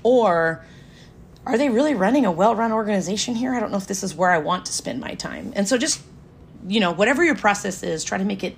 Or 0.03 0.65
are 1.47 1.57
they 1.57 1.69
really 1.69 1.95
running 1.95 2.27
a 2.27 2.33
well 2.33 2.55
run 2.55 2.73
organization 2.73 3.35
here? 3.35 3.55
I 3.55 3.61
don't 3.61 3.71
know 3.71 3.79
if 3.79 3.87
this 3.87 4.03
is 4.03 4.15
where 4.15 4.31
I 4.31 4.39
want 4.39 4.67
to 4.67 4.73
spend 4.73 5.01
my 5.01 5.15
time. 5.15 5.53
And 5.57 5.69
so 5.69 5.79
just, 5.79 6.03
you 6.67 6.81
know, 6.81 6.93
whatever 6.93 7.25
your 7.25 7.37
process 7.37 7.83
is, 7.83 8.05
try 8.05 8.19
to 8.19 8.25
make 8.25 8.45
it 8.45 8.57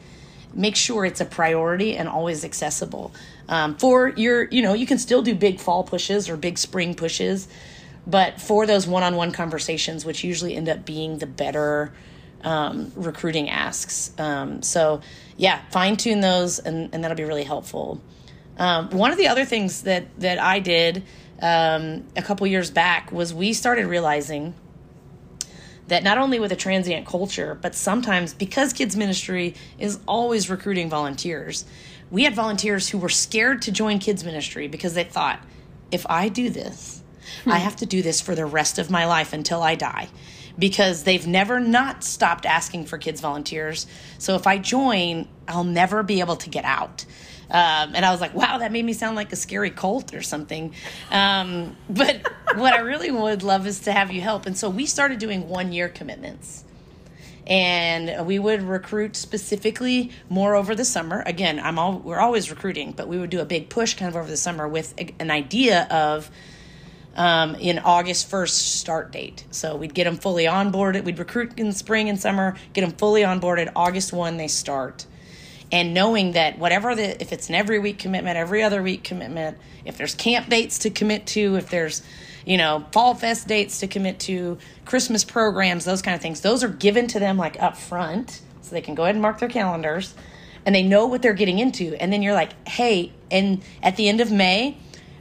make 0.55 0.77
sure 0.77 1.05
it's 1.05 1.21
a 1.21 1.25
priority 1.25 1.97
and 1.97 2.09
always 2.09 2.45
accessible. 2.45 3.13
Um, 3.49 3.77
for 3.77 4.09
your, 4.09 4.45
you 4.45 4.63
know, 4.63 4.75
you 4.75 4.87
can 4.87 4.99
still 4.99 5.23
do 5.23 5.35
big 5.35 5.61
fall 5.61 5.85
pushes 5.85 6.29
or 6.29 6.37
big 6.37 6.59
spring 6.59 6.95
pushes, 6.95 7.49
but 8.07 8.41
for 8.41 8.67
those 8.67 8.87
one 8.87 9.03
on 9.03 9.17
one 9.17 9.33
conversations, 9.33 10.05
which 10.05 10.25
usually 10.25 10.55
end 10.55 10.69
up 10.69 10.85
being 10.85 11.19
the 11.19 11.27
better 11.27 11.93
um, 12.45 12.93
recruiting 12.97 13.49
asks. 13.49 14.11
Um, 14.19 14.63
so, 14.63 15.01
yeah, 15.37 15.61
fine 15.71 15.97
tune 15.97 16.21
those, 16.21 16.59
and, 16.59 16.93
and 16.93 17.03
that'll 17.03 17.17
be 17.17 17.25
really 17.25 17.45
helpful. 17.45 18.01
Um, 18.59 18.91
one 18.91 19.11
of 19.11 19.19
the 19.19 19.29
other 19.29 19.45
things 19.45 19.83
that, 19.83 20.07
that 20.21 20.39
I 20.39 20.59
did 20.61 21.05
um, 21.41 22.05
a 22.17 22.23
couple 22.23 22.47
years 22.47 22.71
back 22.71 23.11
was 23.11 23.35
we 23.35 23.53
started 23.53 23.87
realizing 23.87 24.55
that 25.89 26.05
not 26.05 26.17
only 26.19 26.39
with 26.39 26.53
a 26.53 26.57
transient 26.57 27.07
culture, 27.07 27.59
but 27.61 27.75
sometimes 27.75 28.33
because 28.35 28.73
kids 28.73 28.97
ministry 28.97 29.55
is 29.79 29.99
always 30.07 30.49
recruiting 30.49 30.89
volunteers, 30.89 31.65
we 32.11 32.25
had 32.25 32.35
volunteers 32.35 32.89
who 32.89 32.99
were 32.99 33.09
scared 33.09 33.63
to 33.63 33.73
join 33.73 33.99
kids 33.99 34.25
ministry 34.25 34.69
because 34.69 34.95
they 34.95 35.05
thought, 35.05 35.41
if 35.91 36.07
I 36.09 36.29
do 36.29 36.51
this, 36.51 37.03
hmm. 37.45 37.51
I 37.51 37.59
have 37.59 37.77
to 37.77 37.87
do 37.87 38.03
this 38.03 38.21
for 38.21 38.35
the 38.35 38.47
rest 38.47 38.79
of 38.79 38.91
my 38.91 39.07
life 39.07 39.33
until 39.33 39.63
I 39.63 39.75
die 39.75 40.09
because 40.59 41.05
they've 41.05 41.27
never 41.27 41.59
not 41.59 42.05
stopped 42.05 42.47
asking 42.47 42.85
for 42.87 42.99
kids 42.99 43.21
volunteers. 43.21 43.87
So 44.19 44.35
if 44.35 44.47
I 44.47 44.59
join, 44.59 45.27
I'll 45.49 45.65
never 45.65 46.03
be 46.03 46.21
able 46.21 46.37
to 46.37 46.51
get 46.51 46.65
out. 46.65 47.05
Um, 47.53 47.93
and 47.95 48.05
I 48.05 48.11
was 48.11 48.21
like, 48.23 48.35
wow, 48.35 48.59
that 48.59 48.73
made 48.73 48.85
me 48.85 48.95
sound 48.95 49.15
like 49.15 49.31
a 49.31 49.37
scary 49.37 49.71
cult 49.71 50.15
or 50.15 50.23
something. 50.23 50.75
Um, 51.11 51.77
but 51.91 52.27
what 52.55 52.73
I 52.73 52.81
really 52.81 53.11
would 53.11 53.43
love 53.43 53.67
is 53.67 53.81
to 53.81 53.93
have 53.93 54.11
you 54.11 54.23
help. 54.23 54.47
And 54.47 54.57
so 54.57 54.71
we 54.71 54.87
started 54.87 55.19
doing 55.19 55.49
one 55.49 55.71
year 55.71 55.91
commitments. 55.91 56.65
And 57.47 58.27
we 58.27 58.39
would 58.39 58.63
recruit 58.63 59.17
specifically 59.17 60.13
more 60.31 60.55
over 60.55 60.75
the 60.75 60.85
summer. 60.85 61.23
Again, 61.27 61.61
I'm 61.61 61.79
all 61.79 61.99
we're 61.99 62.21
always 62.21 62.51
recruiting, 62.51 62.93
but 62.93 63.09
we 63.09 63.19
would 63.19 63.31
do 63.31 63.41
a 63.41 63.45
big 63.45 63.69
push 63.69 63.95
kind 63.95 64.09
of 64.09 64.17
over 64.17 64.31
the 64.31 64.37
summer 64.37 64.67
with 64.67 64.95
a, 64.99 65.13
an 65.19 65.31
idea 65.31 65.87
of 65.91 66.31
um, 67.17 67.57
in 67.57 67.81
August 67.81 68.31
1st 68.31 68.49
start 68.49 69.13
date. 69.13 69.45
So 69.51 69.77
we'd 69.77 69.93
get 69.93 70.05
them 70.05 70.17
fully 70.17 70.45
onboarded. 70.45 71.05
We'd 71.05 71.19
recruit 71.19 71.59
in 71.59 71.73
spring 71.73 72.09
and 72.09 72.19
summer, 72.19 72.57
get 72.73 72.83
them 72.83 72.93
fully 72.93 73.23
onboarded. 73.23 73.73
August 73.77 74.13
1, 74.13 74.37
they 74.37 74.49
start 74.49 75.05
and 75.73 75.95
knowing 75.95 76.33
that 76.33 76.59
whatever 76.59 76.95
the 76.95 77.21
if 77.21 77.33
it's 77.33 77.49
an 77.49 77.57
every 77.57 77.79
week 77.79 77.99
commitment 77.99 78.37
every 78.37 78.63
other 78.63 78.83
week 78.83 79.03
commitment 79.03 79.59
if 79.85 79.97
there's 79.97 80.15
camp 80.15 80.49
dates 80.49 80.79
to 80.81 80.91
commit 80.91 81.27
to 81.27 81.57
if 81.57 81.71
there's 81.71 82.03
you 82.45 82.57
know 82.57 82.85
fall 82.93 83.15
fest 83.15 83.49
dates 83.49 83.81
to 83.81 83.87
commit 83.87 84.21
to 84.21 84.59
christmas 84.85 85.25
programs 85.25 85.85
those 85.85 86.03
kind 86.03 86.15
of 86.15 86.21
things 86.21 86.43
those 86.43 86.63
are 86.63 86.69
given 86.69 87.07
to 87.07 87.19
them 87.19 87.37
like 87.37 87.61
up 87.61 87.77
front 87.77 88.43
so 88.61 88.71
they 88.71 88.81
can 88.81 88.95
go 88.95 89.03
ahead 89.03 89.15
and 89.15 89.23
mark 89.23 89.39
their 89.39 89.49
calendars 89.49 90.15
and 90.65 90.75
they 90.75 90.83
know 90.83 91.07
what 91.07 91.23
they're 91.23 91.33
getting 91.33 91.59
into. 91.59 91.95
And 92.01 92.13
then 92.13 92.23
you're 92.23 92.35
like 92.35 92.53
hey 92.69 93.13
and 93.31 93.63
at 93.83 93.97
the 93.97 94.09
end 94.09 94.21
of 94.21 94.31
may 94.31 94.77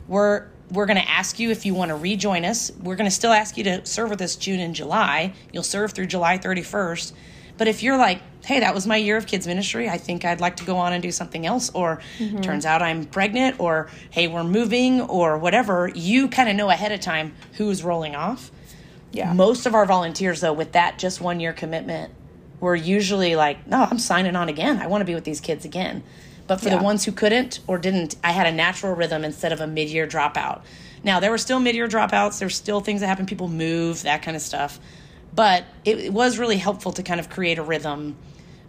we're 0.07 0.47
we're 0.71 0.85
going 0.85 0.97
to 0.97 1.09
ask 1.09 1.37
you 1.37 1.51
if 1.51 1.65
you 1.65 1.73
want 1.73 1.89
to 1.89 1.95
rejoin 1.95 2.45
us. 2.45 2.71
We're 2.81 2.95
going 2.95 3.09
to 3.09 3.13
still 3.13 3.33
ask 3.33 3.57
you 3.57 3.65
to 3.65 3.85
serve 3.85 4.09
with 4.09 4.21
us 4.21 4.37
june 4.37 4.61
and 4.61 4.73
july. 4.73 5.33
You'll 5.51 5.63
serve 5.63 5.91
through 5.91 6.05
july 6.05 6.37
31st 6.37 7.11
but 7.61 7.67
if 7.67 7.83
you're 7.83 7.97
like, 7.97 8.21
hey, 8.45 8.59
that 8.59 8.73
was 8.73 8.87
my 8.87 8.97
year 8.97 9.17
of 9.17 9.27
kids 9.27 9.47
ministry, 9.47 9.89
I 9.89 9.97
think 9.97 10.25
I'd 10.25 10.41
like 10.41 10.57
to 10.57 10.65
go 10.65 10.77
on 10.77 10.93
and 10.93 11.01
do 11.01 11.11
something 11.11 11.45
else, 11.45 11.69
or 11.73 12.01
mm-hmm. 12.17 12.41
turns 12.41 12.65
out 12.65 12.81
I'm 12.81 13.05
pregnant, 13.05 13.59
or 13.59 13.89
hey, 14.09 14.27
we're 14.27 14.43
moving, 14.43 15.01
or 15.01 15.37
whatever, 15.37 15.91
you 15.93 16.27
kind 16.27 16.49
of 16.49 16.55
know 16.55 16.69
ahead 16.69 16.91
of 16.91 16.99
time 16.99 17.33
who's 17.53 17.83
rolling 17.83 18.15
off. 18.15 18.51
Yeah. 19.11 19.33
Most 19.33 19.65
of 19.65 19.75
our 19.75 19.85
volunteers, 19.85 20.41
though, 20.41 20.53
with 20.53 20.71
that 20.71 20.97
just 20.97 21.21
one 21.21 21.39
year 21.39 21.53
commitment, 21.53 22.13
were 22.59 22.75
usually 22.75 23.35
like, 23.35 23.67
no, 23.67 23.87
I'm 23.89 23.99
signing 23.99 24.35
on 24.35 24.47
again. 24.47 24.77
I 24.77 24.87
want 24.87 25.01
to 25.01 25.05
be 25.05 25.15
with 25.15 25.23
these 25.23 25.41
kids 25.41 25.65
again. 25.65 26.03
But 26.47 26.61
for 26.61 26.69
yeah. 26.69 26.77
the 26.77 26.83
ones 26.83 27.05
who 27.05 27.11
couldn't 27.11 27.59
or 27.67 27.77
didn't, 27.77 28.15
I 28.23 28.31
had 28.31 28.45
a 28.45 28.51
natural 28.51 28.93
rhythm 28.95 29.25
instead 29.25 29.51
of 29.51 29.61
a 29.61 29.67
mid 29.67 29.89
year 29.89 30.07
dropout. 30.07 30.61
Now, 31.03 31.19
there 31.19 31.31
were 31.31 31.37
still 31.37 31.59
mid 31.59 31.75
year 31.75 31.87
dropouts. 31.87 32.39
There's 32.39 32.55
still 32.55 32.79
things 32.79 33.01
that 33.01 33.07
happen. 33.07 33.25
People 33.25 33.47
move, 33.47 34.03
that 34.03 34.21
kind 34.21 34.37
of 34.37 34.43
stuff. 34.43 34.79
But 35.33 35.63
it, 35.85 35.97
it 35.97 36.13
was 36.13 36.37
really 36.37 36.57
helpful 36.57 36.91
to 36.93 37.03
kind 37.03 37.19
of 37.19 37.29
create 37.29 37.57
a 37.57 37.63
rhythm 37.63 38.15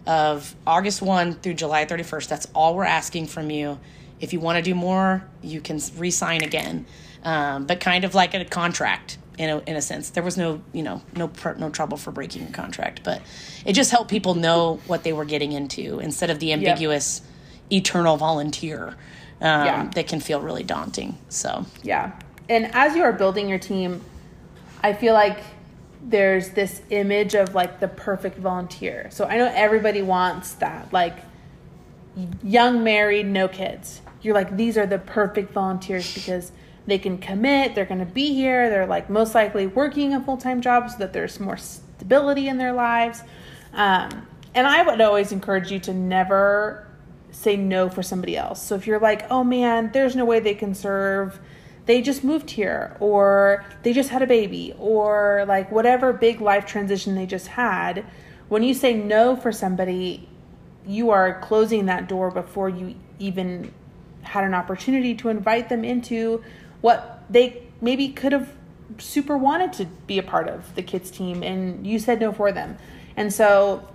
of 0.05 0.55
August 0.67 1.01
1 1.01 1.35
through 1.35 1.53
July 1.55 1.85
31st. 1.85 2.27
That's 2.27 2.47
all 2.53 2.75
we're 2.75 2.83
asking 2.83 3.27
from 3.27 3.49
you. 3.49 3.79
If 4.19 4.33
you 4.33 4.39
want 4.39 4.57
to 4.57 4.61
do 4.61 4.75
more, 4.75 5.23
you 5.41 5.61
can 5.61 5.79
re 5.97 6.11
sign 6.11 6.43
again. 6.43 6.85
Um, 7.23 7.65
but 7.65 7.79
kind 7.79 8.03
of 8.03 8.13
like 8.13 8.33
a 8.33 8.43
contract 8.43 9.17
in 9.37 9.49
a, 9.49 9.59
in 9.59 9.75
a 9.75 9.81
sense. 9.81 10.09
There 10.11 10.23
was 10.23 10.37
no, 10.37 10.61
you 10.73 10.83
know, 10.83 11.01
no 11.15 11.31
no 11.57 11.69
trouble 11.69 11.97
for 11.97 12.11
breaking 12.11 12.47
a 12.47 12.51
contract, 12.51 13.01
but 13.03 13.21
it 13.65 13.73
just 13.73 13.91
helped 13.91 14.09
people 14.09 14.35
know 14.35 14.79
what 14.87 15.03
they 15.03 15.13
were 15.13 15.25
getting 15.25 15.51
into 15.51 15.99
instead 15.99 16.29
of 16.29 16.39
the 16.39 16.53
ambiguous 16.53 17.21
yep. 17.69 17.81
eternal 17.81 18.17
volunteer 18.17 18.89
um, 19.41 19.65
yeah. 19.65 19.89
that 19.95 20.07
can 20.07 20.19
feel 20.19 20.41
really 20.41 20.63
daunting. 20.63 21.17
So 21.29 21.65
yeah, 21.81 22.19
and 22.49 22.73
as 22.75 22.95
you 22.95 23.03
are 23.03 23.13
building 23.13 23.49
your 23.49 23.59
team, 23.59 24.01
I 24.81 24.93
feel 24.93 25.13
like 25.13 25.39
there's 26.03 26.49
this 26.49 26.81
image 26.89 27.33
of 27.33 27.55
like 27.55 27.79
the 27.79 27.87
perfect 27.87 28.37
volunteer. 28.37 29.07
So 29.11 29.25
I 29.25 29.37
know 29.37 29.51
everybody 29.53 30.01
wants 30.01 30.53
that, 30.55 30.91
like 30.91 31.17
young 32.43 32.83
married, 32.83 33.25
no 33.25 33.47
kids. 33.47 34.01
You're 34.21 34.35
like, 34.35 34.55
these 34.55 34.77
are 34.77 34.85
the 34.85 34.99
perfect 34.99 35.51
volunteers 35.51 36.13
because 36.13 36.51
they 36.85 36.97
can 36.97 37.17
commit, 37.17 37.75
they're 37.75 37.85
going 37.85 38.05
to 38.05 38.05
be 38.05 38.33
here, 38.33 38.69
they're 38.69 38.85
like 38.85 39.09
most 39.09 39.33
likely 39.33 39.67
working 39.67 40.13
a 40.13 40.21
full 40.21 40.37
time 40.37 40.61
job 40.61 40.89
so 40.89 40.97
that 40.97 41.13
there's 41.13 41.39
more 41.39 41.57
stability 41.57 42.49
in 42.49 42.57
their 42.57 42.73
lives. 42.73 43.21
Um, 43.73 44.27
and 44.53 44.67
I 44.67 44.83
would 44.83 45.01
always 45.01 45.31
encourage 45.31 45.71
you 45.71 45.79
to 45.79 45.93
never 45.93 46.87
say 47.31 47.55
no 47.55 47.89
for 47.89 48.03
somebody 48.03 48.37
else. 48.37 48.61
So 48.61 48.75
if 48.75 48.85
you're 48.85 48.99
like, 48.99 49.29
oh 49.31 49.43
man, 49.43 49.91
there's 49.93 50.15
no 50.15 50.25
way 50.25 50.39
they 50.39 50.53
can 50.53 50.75
serve 50.75 51.39
they 51.85 52.01
just 52.01 52.23
moved 52.23 52.51
here 52.51 52.95
or 52.99 53.65
they 53.83 53.93
just 53.93 54.09
had 54.09 54.21
a 54.21 54.27
baby 54.27 54.73
or 54.79 55.45
like 55.47 55.71
whatever 55.71 56.13
big 56.13 56.39
life 56.41 56.65
transition 56.65 57.15
they 57.15 57.25
just 57.25 57.47
had 57.47 58.05
when 58.47 58.63
you 58.63 58.73
say 58.73 58.93
no 58.93 59.35
for 59.35 59.51
somebody 59.51 60.27
you 60.85 61.09
are 61.09 61.39
closing 61.41 61.85
that 61.85 62.07
door 62.07 62.31
before 62.31 62.69
you 62.69 62.95
even 63.19 63.73
had 64.21 64.43
an 64.43 64.53
opportunity 64.53 65.13
to 65.15 65.29
invite 65.29 65.69
them 65.69 65.83
into 65.83 66.43
what 66.81 67.23
they 67.29 67.63
maybe 67.81 68.09
could 68.09 68.31
have 68.31 68.53
super 68.97 69.37
wanted 69.37 69.73
to 69.73 69.85
be 70.07 70.17
a 70.17 70.23
part 70.23 70.47
of 70.47 70.73
the 70.75 70.81
kids 70.81 71.09
team 71.11 71.43
and 71.43 71.85
you 71.85 71.99
said 71.99 72.19
no 72.19 72.31
for 72.31 72.51
them. 72.51 72.77
And 73.15 73.31
so 73.31 73.87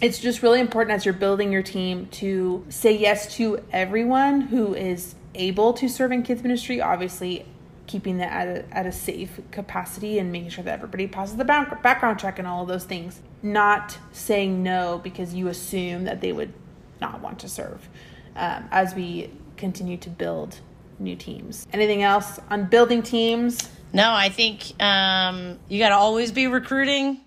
it's 0.00 0.18
just 0.18 0.42
really 0.42 0.60
important 0.60 0.94
as 0.94 1.04
you're 1.04 1.14
building 1.14 1.52
your 1.52 1.62
team 1.62 2.06
to 2.06 2.64
say 2.68 2.96
yes 2.96 3.34
to 3.36 3.62
everyone 3.72 4.42
who 4.42 4.74
is 4.74 5.14
able 5.34 5.72
to 5.74 5.88
serve 5.88 6.12
in 6.12 6.22
kids 6.22 6.42
ministry, 6.42 6.80
obviously 6.80 7.46
keeping 7.86 8.18
that 8.18 8.30
at 8.30 8.48
a, 8.48 8.76
at 8.76 8.86
a 8.86 8.92
safe 8.92 9.40
capacity 9.50 10.18
and 10.18 10.30
making 10.30 10.50
sure 10.50 10.62
that 10.62 10.74
everybody 10.74 11.08
passes 11.08 11.36
the 11.36 11.44
back, 11.44 11.82
background 11.82 12.18
check 12.18 12.38
and 12.38 12.46
all 12.46 12.62
of 12.62 12.68
those 12.68 12.84
things. 12.84 13.20
Not 13.42 13.98
saying 14.12 14.62
no 14.62 15.00
because 15.02 15.34
you 15.34 15.48
assume 15.48 16.04
that 16.04 16.20
they 16.20 16.32
would 16.32 16.52
not 17.00 17.20
want 17.20 17.40
to 17.40 17.48
serve 17.48 17.88
um, 18.36 18.68
as 18.70 18.94
we 18.94 19.30
continue 19.56 19.96
to 19.98 20.10
build 20.10 20.60
new 21.00 21.16
teams. 21.16 21.66
Anything 21.72 22.02
else 22.02 22.38
on 22.48 22.66
building 22.66 23.02
teams? 23.02 23.70
No, 23.92 24.12
I 24.12 24.28
think 24.28 24.80
um, 24.80 25.58
you 25.68 25.78
got 25.78 25.88
to 25.88 25.96
always 25.96 26.30
be 26.30 26.46
recruiting. 26.46 27.20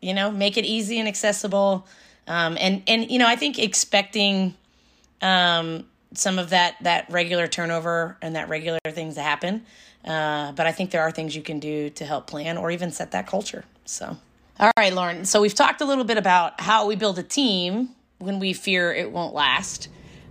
You 0.00 0.14
know, 0.14 0.30
make 0.30 0.56
it 0.56 0.64
easy 0.64 0.98
and 0.98 1.08
accessible, 1.08 1.86
um, 2.26 2.56
and 2.60 2.82
and 2.86 3.10
you 3.10 3.18
know, 3.18 3.26
I 3.26 3.34
think 3.34 3.58
expecting 3.58 4.54
um, 5.22 5.86
some 6.18 6.38
of 6.38 6.50
that 6.50 6.76
that 6.82 7.10
regular 7.10 7.46
turnover 7.46 8.16
and 8.22 8.36
that 8.36 8.48
regular 8.48 8.78
things 8.90 9.16
that 9.16 9.22
happen. 9.22 9.64
Uh, 10.04 10.52
but 10.52 10.66
I 10.66 10.72
think 10.72 10.90
there 10.92 11.02
are 11.02 11.10
things 11.10 11.34
you 11.34 11.42
can 11.42 11.58
do 11.58 11.90
to 11.90 12.04
help 12.04 12.26
plan 12.26 12.56
or 12.56 12.70
even 12.70 12.92
set 12.92 13.10
that 13.10 13.26
culture. 13.26 13.64
So, 13.84 14.16
all 14.60 14.70
right, 14.76 14.92
Lauren. 14.92 15.24
So 15.24 15.40
we've 15.40 15.54
talked 15.54 15.80
a 15.80 15.84
little 15.84 16.04
bit 16.04 16.16
about 16.16 16.60
how 16.60 16.86
we 16.86 16.94
build 16.94 17.18
a 17.18 17.22
team 17.22 17.90
when 18.18 18.38
we 18.38 18.52
fear 18.52 18.92
it 18.92 19.10
won't 19.10 19.34
last, 19.34 19.88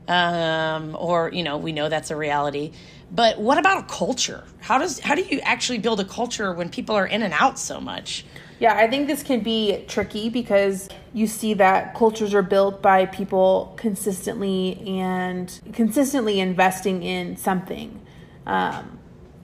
um, 0.08 0.96
or 1.00 1.30
you 1.32 1.44
know 1.44 1.58
we 1.58 1.72
know 1.72 1.90
that's 1.90 2.12
a 2.12 2.16
reality. 2.16 2.72
But 3.12 3.40
what 3.40 3.58
about 3.58 3.84
a 3.84 3.88
culture? 3.88 4.44
How 4.62 4.78
does 4.78 5.00
how 5.00 5.16
do 5.16 5.22
you 5.22 5.40
actually 5.42 5.78
build 5.80 6.00
a 6.00 6.06
culture 6.06 6.54
when 6.54 6.70
people 6.70 6.96
are 6.96 7.06
in 7.06 7.22
and 7.22 7.34
out 7.34 7.60
so 7.60 7.80
much? 7.80 8.26
Yeah, 8.58 8.76
I 8.76 8.88
think 8.90 9.08
this 9.08 9.22
can 9.22 9.42
be 9.42 9.84
tricky 9.88 10.30
because 10.30 10.88
you 11.14 11.28
see 11.28 11.54
that 11.56 11.94
cultures 11.94 12.34
are 12.34 12.42
built 12.42 12.82
by 12.82 13.06
people 13.06 13.74
consistently 13.78 14.82
and 14.88 15.60
consistently 15.74 16.40
investing 16.40 17.04
in 17.04 17.36
something. 17.36 18.02
Um, 18.46 19.00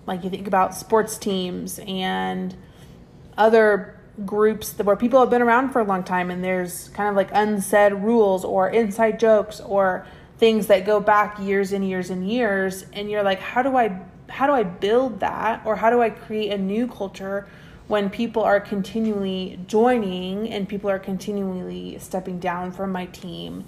like 0.07 0.23
you 0.23 0.29
think 0.29 0.47
about 0.47 0.75
sports 0.75 1.17
teams 1.17 1.79
and 1.85 2.55
other 3.37 3.99
groups 4.25 4.77
where 4.77 4.95
people 4.95 5.19
have 5.19 5.29
been 5.29 5.41
around 5.41 5.71
for 5.71 5.79
a 5.79 5.83
long 5.83 6.03
time 6.03 6.31
and 6.31 6.43
there's 6.43 6.89
kind 6.89 7.09
of 7.09 7.15
like 7.15 7.29
unsaid 7.33 7.93
rules 7.93 8.45
or 8.45 8.69
inside 8.69 9.19
jokes 9.19 9.59
or 9.61 10.05
things 10.37 10.67
that 10.67 10.85
go 10.85 10.99
back 10.99 11.39
years 11.39 11.71
and 11.71 11.87
years 11.87 12.09
and 12.09 12.29
years 12.29 12.85
and 12.93 13.09
you're 13.09 13.23
like 13.23 13.39
how 13.39 13.61
do 13.61 13.75
I 13.77 13.99
how 14.29 14.47
do 14.47 14.53
I 14.53 14.63
build 14.63 15.21
that 15.21 15.61
or 15.65 15.75
how 15.75 15.89
do 15.89 16.01
I 16.01 16.09
create 16.09 16.51
a 16.51 16.57
new 16.57 16.87
culture 16.87 17.47
when 17.91 18.09
people 18.09 18.41
are 18.41 18.61
continually 18.61 19.59
joining 19.67 20.47
and 20.47 20.69
people 20.69 20.89
are 20.89 20.97
continually 20.97 21.97
stepping 21.99 22.39
down 22.39 22.71
from 22.71 22.89
my 22.89 23.05
team. 23.07 23.65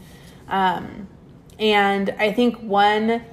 Um, 0.48 1.10
and 1.60 2.10
I 2.18 2.32
think 2.32 2.56
one 2.62 3.26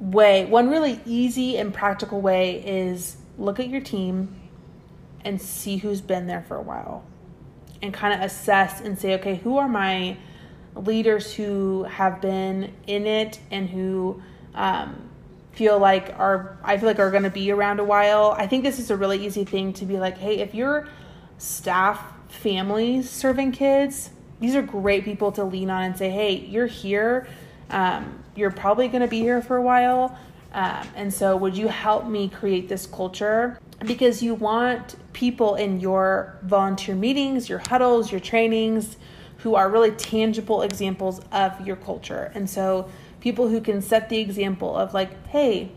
way, 0.00 0.44
one 0.46 0.68
really 0.68 1.00
easy 1.06 1.58
and 1.58 1.72
practical 1.72 2.20
way 2.20 2.56
is 2.66 3.18
look 3.38 3.60
at 3.60 3.68
your 3.68 3.80
team 3.80 4.34
and 5.24 5.40
see 5.40 5.76
who's 5.76 6.00
been 6.00 6.26
there 6.26 6.42
for 6.42 6.56
a 6.56 6.62
while 6.62 7.04
and 7.80 7.94
kind 7.94 8.12
of 8.12 8.20
assess 8.20 8.80
and 8.80 8.98
say, 8.98 9.14
okay, 9.14 9.36
who 9.36 9.58
are 9.58 9.68
my 9.68 10.16
leaders 10.74 11.34
who 11.34 11.84
have 11.84 12.20
been 12.20 12.74
in 12.88 13.06
it 13.06 13.38
and 13.52 13.70
who 13.70 14.20
um, 14.56 15.05
feel 15.56 15.78
like 15.78 16.14
are 16.18 16.58
I 16.62 16.76
feel 16.76 16.86
like 16.86 16.98
are 16.98 17.10
going 17.10 17.22
to 17.24 17.30
be 17.30 17.50
around 17.50 17.80
a 17.80 17.84
while. 17.84 18.34
I 18.38 18.46
think 18.46 18.62
this 18.62 18.78
is 18.78 18.90
a 18.90 18.96
really 18.96 19.24
easy 19.24 19.44
thing 19.44 19.72
to 19.74 19.84
be 19.84 19.98
like, 19.98 20.18
hey, 20.18 20.38
if 20.38 20.54
your 20.54 20.86
staff 21.38 22.00
families 22.28 23.08
serving 23.10 23.52
kids, 23.52 24.10
these 24.38 24.54
are 24.54 24.62
great 24.62 25.04
people 25.04 25.32
to 25.32 25.44
lean 25.44 25.70
on 25.70 25.82
and 25.82 25.96
say, 25.96 26.10
hey, 26.10 26.36
you're 26.36 26.66
here. 26.66 27.26
Um, 27.70 28.22
you're 28.34 28.50
probably 28.50 28.88
going 28.88 29.00
to 29.00 29.08
be 29.08 29.20
here 29.20 29.40
for 29.40 29.56
a 29.56 29.62
while. 29.62 30.16
Um, 30.52 30.86
and 30.94 31.12
so, 31.12 31.36
would 31.36 31.56
you 31.56 31.68
help 31.68 32.06
me 32.06 32.28
create 32.28 32.68
this 32.68 32.86
culture? 32.86 33.58
Because 33.84 34.22
you 34.22 34.34
want 34.34 34.96
people 35.12 35.54
in 35.56 35.80
your 35.80 36.38
volunteer 36.42 36.94
meetings, 36.94 37.48
your 37.48 37.58
huddles, 37.58 38.10
your 38.10 38.20
trainings 38.20 38.96
who 39.38 39.54
are 39.54 39.70
really 39.70 39.90
tangible 39.90 40.62
examples 40.62 41.20
of 41.32 41.66
your 41.66 41.76
culture. 41.76 42.30
And 42.34 42.48
so, 42.48 42.88
people 43.20 43.48
who 43.48 43.60
can 43.60 43.82
set 43.82 44.08
the 44.08 44.18
example 44.18 44.76
of, 44.76 44.94
like, 44.94 45.26
hey, 45.28 45.72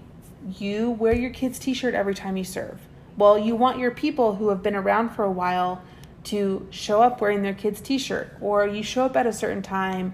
you 0.58 0.92
wear 0.92 1.16
your 1.16 1.32
kid's 1.32 1.60
t 1.60 1.74
shirt 1.74 1.94
every 1.94 2.16
time 2.16 2.38
you 2.38 2.44
serve. 2.44 2.80
Well, 3.18 3.38
you 3.38 3.56
want 3.56 3.80
your 3.80 3.92
people 3.92 4.36
who 4.36 4.50
have 4.50 4.64
been 4.64 4.76
around 4.76 5.10
for 5.10 5.24
a 5.24 5.32
while 5.32 5.82
to 6.26 6.68
show 6.70 7.02
up 7.02 7.22
wearing 7.22 7.42
their 7.42 7.54
kid's 7.54 7.82
t 7.82 7.98
shirt, 7.98 8.36
or 8.40 8.68
you 8.68 8.84
show 8.84 9.06
up 9.06 9.16
at 9.16 9.28
a 9.28 9.34
certain 9.34 9.62
time 9.62 10.14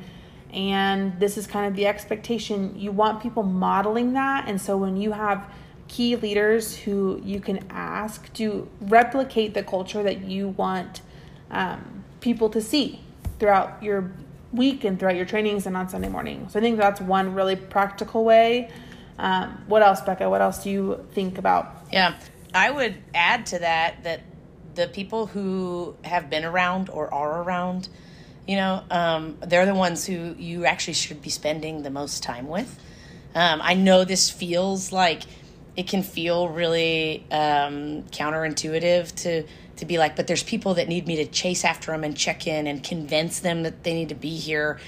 and 0.55 1.19
this 1.19 1.37
is 1.37 1.45
kind 1.45 1.67
of 1.67 1.75
the 1.75 1.85
expectation. 1.85 2.79
You 2.79 2.93
want 2.93 3.21
people 3.21 3.43
modeling 3.43 4.13
that. 4.13 4.47
And 4.47 4.59
so 4.59 4.77
when 4.77 4.95
you 4.95 5.11
have 5.11 5.51
key 5.89 6.15
leaders 6.15 6.77
who 6.77 7.21
you 7.23 7.41
can 7.41 7.59
ask 7.69 8.31
to 8.33 8.67
replicate 8.79 9.53
the 9.53 9.63
culture 9.63 10.01
that 10.01 10.21
you 10.21 10.49
want 10.49 11.01
um, 11.51 12.05
people 12.21 12.49
to 12.49 12.61
see 12.61 13.01
throughout 13.37 13.83
your 13.83 14.11
week 14.55 14.83
and 14.83 14.99
throughout 14.99 15.15
your 15.15 15.25
trainings 15.25 15.65
and 15.65 15.75
on 15.75 15.89
Sunday 15.89 16.09
morning. 16.09 16.47
So 16.49 16.59
I 16.59 16.61
think 16.61 16.77
that's 16.77 17.01
one 17.01 17.33
really 17.33 17.55
practical 17.55 18.23
way. 18.23 18.71
Um, 19.17 19.63
what 19.67 19.81
else, 19.81 20.01
Becca? 20.01 20.29
What 20.29 20.41
else 20.41 20.63
do 20.63 20.69
you 20.69 21.07
think 21.13 21.37
about? 21.37 21.85
Yeah, 21.91 22.15
I 22.53 22.71
would 22.71 22.95
add 23.13 23.45
to 23.47 23.59
that 23.59 24.03
that 24.03 24.21
the 24.75 24.87
people 24.87 25.27
who 25.27 25.95
have 26.03 26.29
been 26.29 26.43
around 26.43 26.89
or 26.89 27.13
are 27.13 27.41
around 27.41 27.87
you 28.47 28.57
know, 28.57 28.83
um, 28.91 29.37
they're 29.41 29.65
the 29.65 29.73
ones 29.73 30.05
who 30.05 30.35
you 30.37 30.65
actually 30.65 30.93
should 30.93 31.21
be 31.21 31.29
spending 31.29 31.83
the 31.83 31.89
most 31.89 32.23
time 32.23 32.47
with. 32.47 32.79
Um, 33.33 33.59
I 33.61 33.73
know 33.73 34.05
this 34.05 34.29
feels 34.29 34.91
like 34.91 35.23
it 35.75 35.87
can 35.87 36.03
feel 36.03 36.47
really 36.49 37.25
um, 37.31 38.03
counterintuitive 38.03 39.13
to 39.23 39.43
to 39.77 39.85
be 39.85 39.97
like, 39.97 40.15
but 40.15 40.27
there's 40.27 40.43
people 40.43 40.75
that 40.75 40.87
need 40.87 41.07
me 41.07 41.17
to 41.17 41.25
chase 41.25 41.65
after 41.65 41.91
them 41.91 42.03
and 42.03 42.15
check 42.15 42.47
in 42.47 42.67
and 42.67 42.83
convince 42.83 43.39
them 43.39 43.63
that 43.63 43.83
they 43.83 43.93
need 43.93 44.09
to 44.09 44.15
be 44.15 44.37
here. 44.37 44.79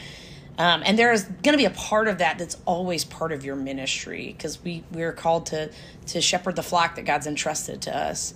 Um, 0.57 0.81
and 0.85 0.97
there 0.97 1.11
is 1.11 1.23
going 1.23 1.53
to 1.53 1.57
be 1.57 1.65
a 1.65 1.69
part 1.69 2.07
of 2.07 2.17
that 2.17 2.39
that's 2.39 2.57
always 2.65 3.03
part 3.03 3.31
of 3.31 3.45
your 3.45 3.55
ministry 3.55 4.33
because 4.35 4.63
we 4.63 4.83
we're 4.91 5.13
called 5.13 5.47
to 5.47 5.69
to 6.07 6.21
shepherd 6.21 6.55
the 6.55 6.63
flock 6.63 6.95
that 6.95 7.05
God's 7.05 7.27
entrusted 7.27 7.81
to 7.83 7.95
us 7.95 8.33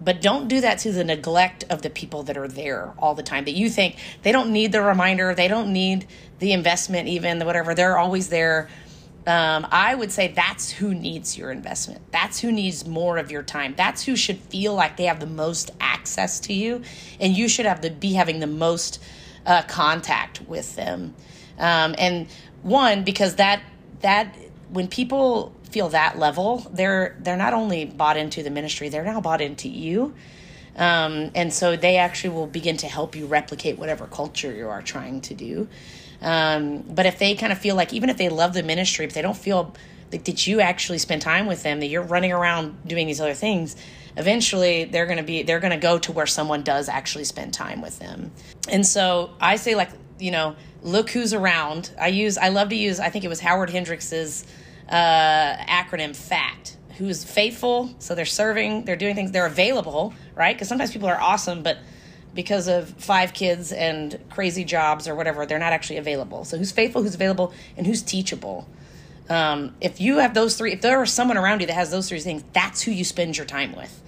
but 0.00 0.22
don't 0.22 0.48
do 0.48 0.60
that 0.60 0.78
to 0.78 0.92
the 0.92 1.04
neglect 1.04 1.64
of 1.70 1.82
the 1.82 1.90
people 1.90 2.22
that 2.24 2.36
are 2.36 2.48
there 2.48 2.92
all 2.98 3.14
the 3.14 3.22
time 3.22 3.44
that 3.44 3.54
you 3.54 3.68
think 3.68 3.96
they 4.22 4.32
don't 4.32 4.52
need 4.52 4.72
the 4.72 4.82
reminder 4.82 5.34
they 5.34 5.48
don't 5.48 5.72
need 5.72 6.06
the 6.38 6.52
investment 6.52 7.08
even 7.08 7.44
whatever 7.44 7.74
they're 7.74 7.98
always 7.98 8.28
there 8.28 8.68
um, 9.28 9.66
i 9.70 9.94
would 9.94 10.10
say 10.10 10.28
that's 10.28 10.70
who 10.70 10.94
needs 10.94 11.38
your 11.38 11.50
investment 11.50 12.00
that's 12.10 12.40
who 12.40 12.50
needs 12.50 12.86
more 12.86 13.18
of 13.18 13.30
your 13.30 13.42
time 13.42 13.74
that's 13.76 14.04
who 14.04 14.16
should 14.16 14.38
feel 14.38 14.74
like 14.74 14.96
they 14.96 15.04
have 15.04 15.20
the 15.20 15.26
most 15.26 15.70
access 15.80 16.40
to 16.40 16.52
you 16.52 16.82
and 17.20 17.36
you 17.36 17.48
should 17.48 17.66
have 17.66 17.80
the 17.82 17.90
be 17.90 18.14
having 18.14 18.40
the 18.40 18.46
most 18.46 19.00
uh, 19.46 19.62
contact 19.62 20.40
with 20.42 20.74
them 20.74 21.14
um, 21.58 21.94
and 21.98 22.26
one 22.62 23.04
because 23.04 23.36
that 23.36 23.62
that 24.00 24.34
when 24.70 24.88
people 24.88 25.54
feel 25.70 25.88
that 25.90 26.18
level, 26.18 26.66
they're 26.72 27.16
they're 27.20 27.36
not 27.36 27.54
only 27.54 27.84
bought 27.84 28.16
into 28.16 28.42
the 28.42 28.50
ministry, 28.50 28.88
they're 28.88 29.04
now 29.04 29.20
bought 29.20 29.40
into 29.40 29.68
you. 29.68 30.14
Um, 30.76 31.32
and 31.34 31.52
so 31.52 31.76
they 31.76 31.96
actually 31.96 32.30
will 32.30 32.46
begin 32.46 32.76
to 32.78 32.86
help 32.86 33.16
you 33.16 33.26
replicate 33.26 33.78
whatever 33.78 34.06
culture 34.06 34.52
you 34.52 34.68
are 34.68 34.82
trying 34.82 35.20
to 35.22 35.34
do. 35.34 35.68
Um, 36.20 36.80
but 36.80 37.06
if 37.06 37.18
they 37.18 37.34
kind 37.34 37.52
of 37.52 37.58
feel 37.58 37.76
like, 37.76 37.92
even 37.92 38.10
if 38.10 38.16
they 38.16 38.28
love 38.28 38.54
the 38.54 38.62
ministry, 38.62 39.04
if 39.04 39.14
they 39.14 39.22
don't 39.22 39.36
feel 39.36 39.74
like 40.10 40.24
that 40.24 40.46
you 40.46 40.60
actually 40.60 40.98
spend 40.98 41.22
time 41.22 41.46
with 41.46 41.62
them, 41.62 41.80
that 41.80 41.86
you're 41.86 42.02
running 42.02 42.32
around 42.32 42.76
doing 42.86 43.06
these 43.06 43.20
other 43.20 43.34
things, 43.34 43.76
eventually 44.16 44.84
they're 44.84 45.06
going 45.06 45.18
to 45.18 45.24
be 45.24 45.42
they're 45.42 45.60
going 45.60 45.72
to 45.72 45.76
go 45.76 45.98
to 45.98 46.12
where 46.12 46.26
someone 46.26 46.62
does 46.62 46.88
actually 46.88 47.24
spend 47.24 47.54
time 47.54 47.80
with 47.80 47.98
them. 47.98 48.32
And 48.68 48.84
so 48.84 49.30
I 49.40 49.56
say 49.56 49.74
like 49.74 49.90
you 50.18 50.30
know 50.30 50.56
look 50.82 51.10
who's 51.10 51.32
around. 51.32 51.90
I 52.00 52.08
use 52.08 52.36
I 52.36 52.48
love 52.48 52.70
to 52.70 52.76
use 52.76 53.00
I 53.00 53.10
think 53.10 53.24
it 53.24 53.28
was 53.28 53.40
Howard 53.40 53.70
Hendricks's 53.70 54.44
uh, 54.88 55.56
acronym 55.56 56.16
FAT, 56.16 56.76
who's 56.96 57.24
faithful. 57.24 57.94
So 57.98 58.14
they're 58.14 58.24
serving, 58.24 58.84
they're 58.84 58.96
doing 58.96 59.14
things, 59.14 59.30
they're 59.30 59.46
available, 59.46 60.14
right? 60.34 60.54
Because 60.54 60.68
sometimes 60.68 60.92
people 60.92 61.08
are 61.08 61.20
awesome, 61.20 61.62
but 61.62 61.78
because 62.34 62.68
of 62.68 62.90
five 62.90 63.32
kids 63.32 63.72
and 63.72 64.18
crazy 64.30 64.64
jobs 64.64 65.08
or 65.08 65.14
whatever, 65.14 65.46
they're 65.46 65.58
not 65.58 65.72
actually 65.72 65.96
available. 65.96 66.44
So 66.44 66.58
who's 66.58 66.72
faithful, 66.72 67.02
who's 67.02 67.14
available, 67.14 67.52
and 67.76 67.86
who's 67.86 68.02
teachable. 68.02 68.68
Um, 69.28 69.74
if 69.80 70.00
you 70.00 70.18
have 70.18 70.34
those 70.34 70.56
three, 70.56 70.72
if 70.72 70.80
there 70.80 71.02
is 71.02 71.12
someone 71.12 71.36
around 71.36 71.60
you 71.60 71.66
that 71.66 71.74
has 71.74 71.90
those 71.90 72.08
three 72.08 72.20
things, 72.20 72.42
that's 72.52 72.82
who 72.82 72.90
you 72.90 73.04
spend 73.04 73.36
your 73.36 73.46
time 73.46 73.74
with. 73.76 74.02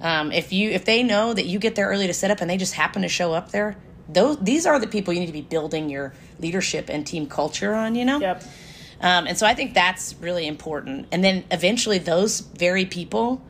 Um, 0.00 0.32
if 0.32 0.52
you 0.52 0.70
if 0.70 0.84
they 0.84 1.02
know 1.02 1.34
that 1.34 1.46
you 1.46 1.58
get 1.58 1.74
there 1.74 1.88
early 1.88 2.06
to 2.06 2.14
set 2.14 2.30
up 2.30 2.40
and 2.40 2.48
they 2.48 2.56
just 2.56 2.74
happen 2.74 3.02
to 3.02 3.08
show 3.08 3.32
up 3.32 3.50
there, 3.50 3.76
those 4.08 4.38
these 4.38 4.66
are 4.66 4.78
the 4.78 4.86
people 4.86 5.12
you 5.12 5.20
need 5.20 5.26
to 5.26 5.32
be 5.32 5.42
building 5.42 5.90
your 5.90 6.14
leadership 6.38 6.88
and 6.88 7.06
team 7.06 7.26
culture 7.26 7.74
on. 7.74 7.94
You 7.94 8.04
know. 8.04 8.20
Yep. 8.20 8.44
Um, 9.02 9.26
and 9.26 9.38
so 9.38 9.46
I 9.46 9.54
think 9.54 9.72
that's 9.72 10.14
really 10.20 10.46
important. 10.46 11.06
And 11.10 11.24
then 11.24 11.44
eventually, 11.50 11.98
those 11.98 12.40
very 12.40 12.84
people, 12.84 13.42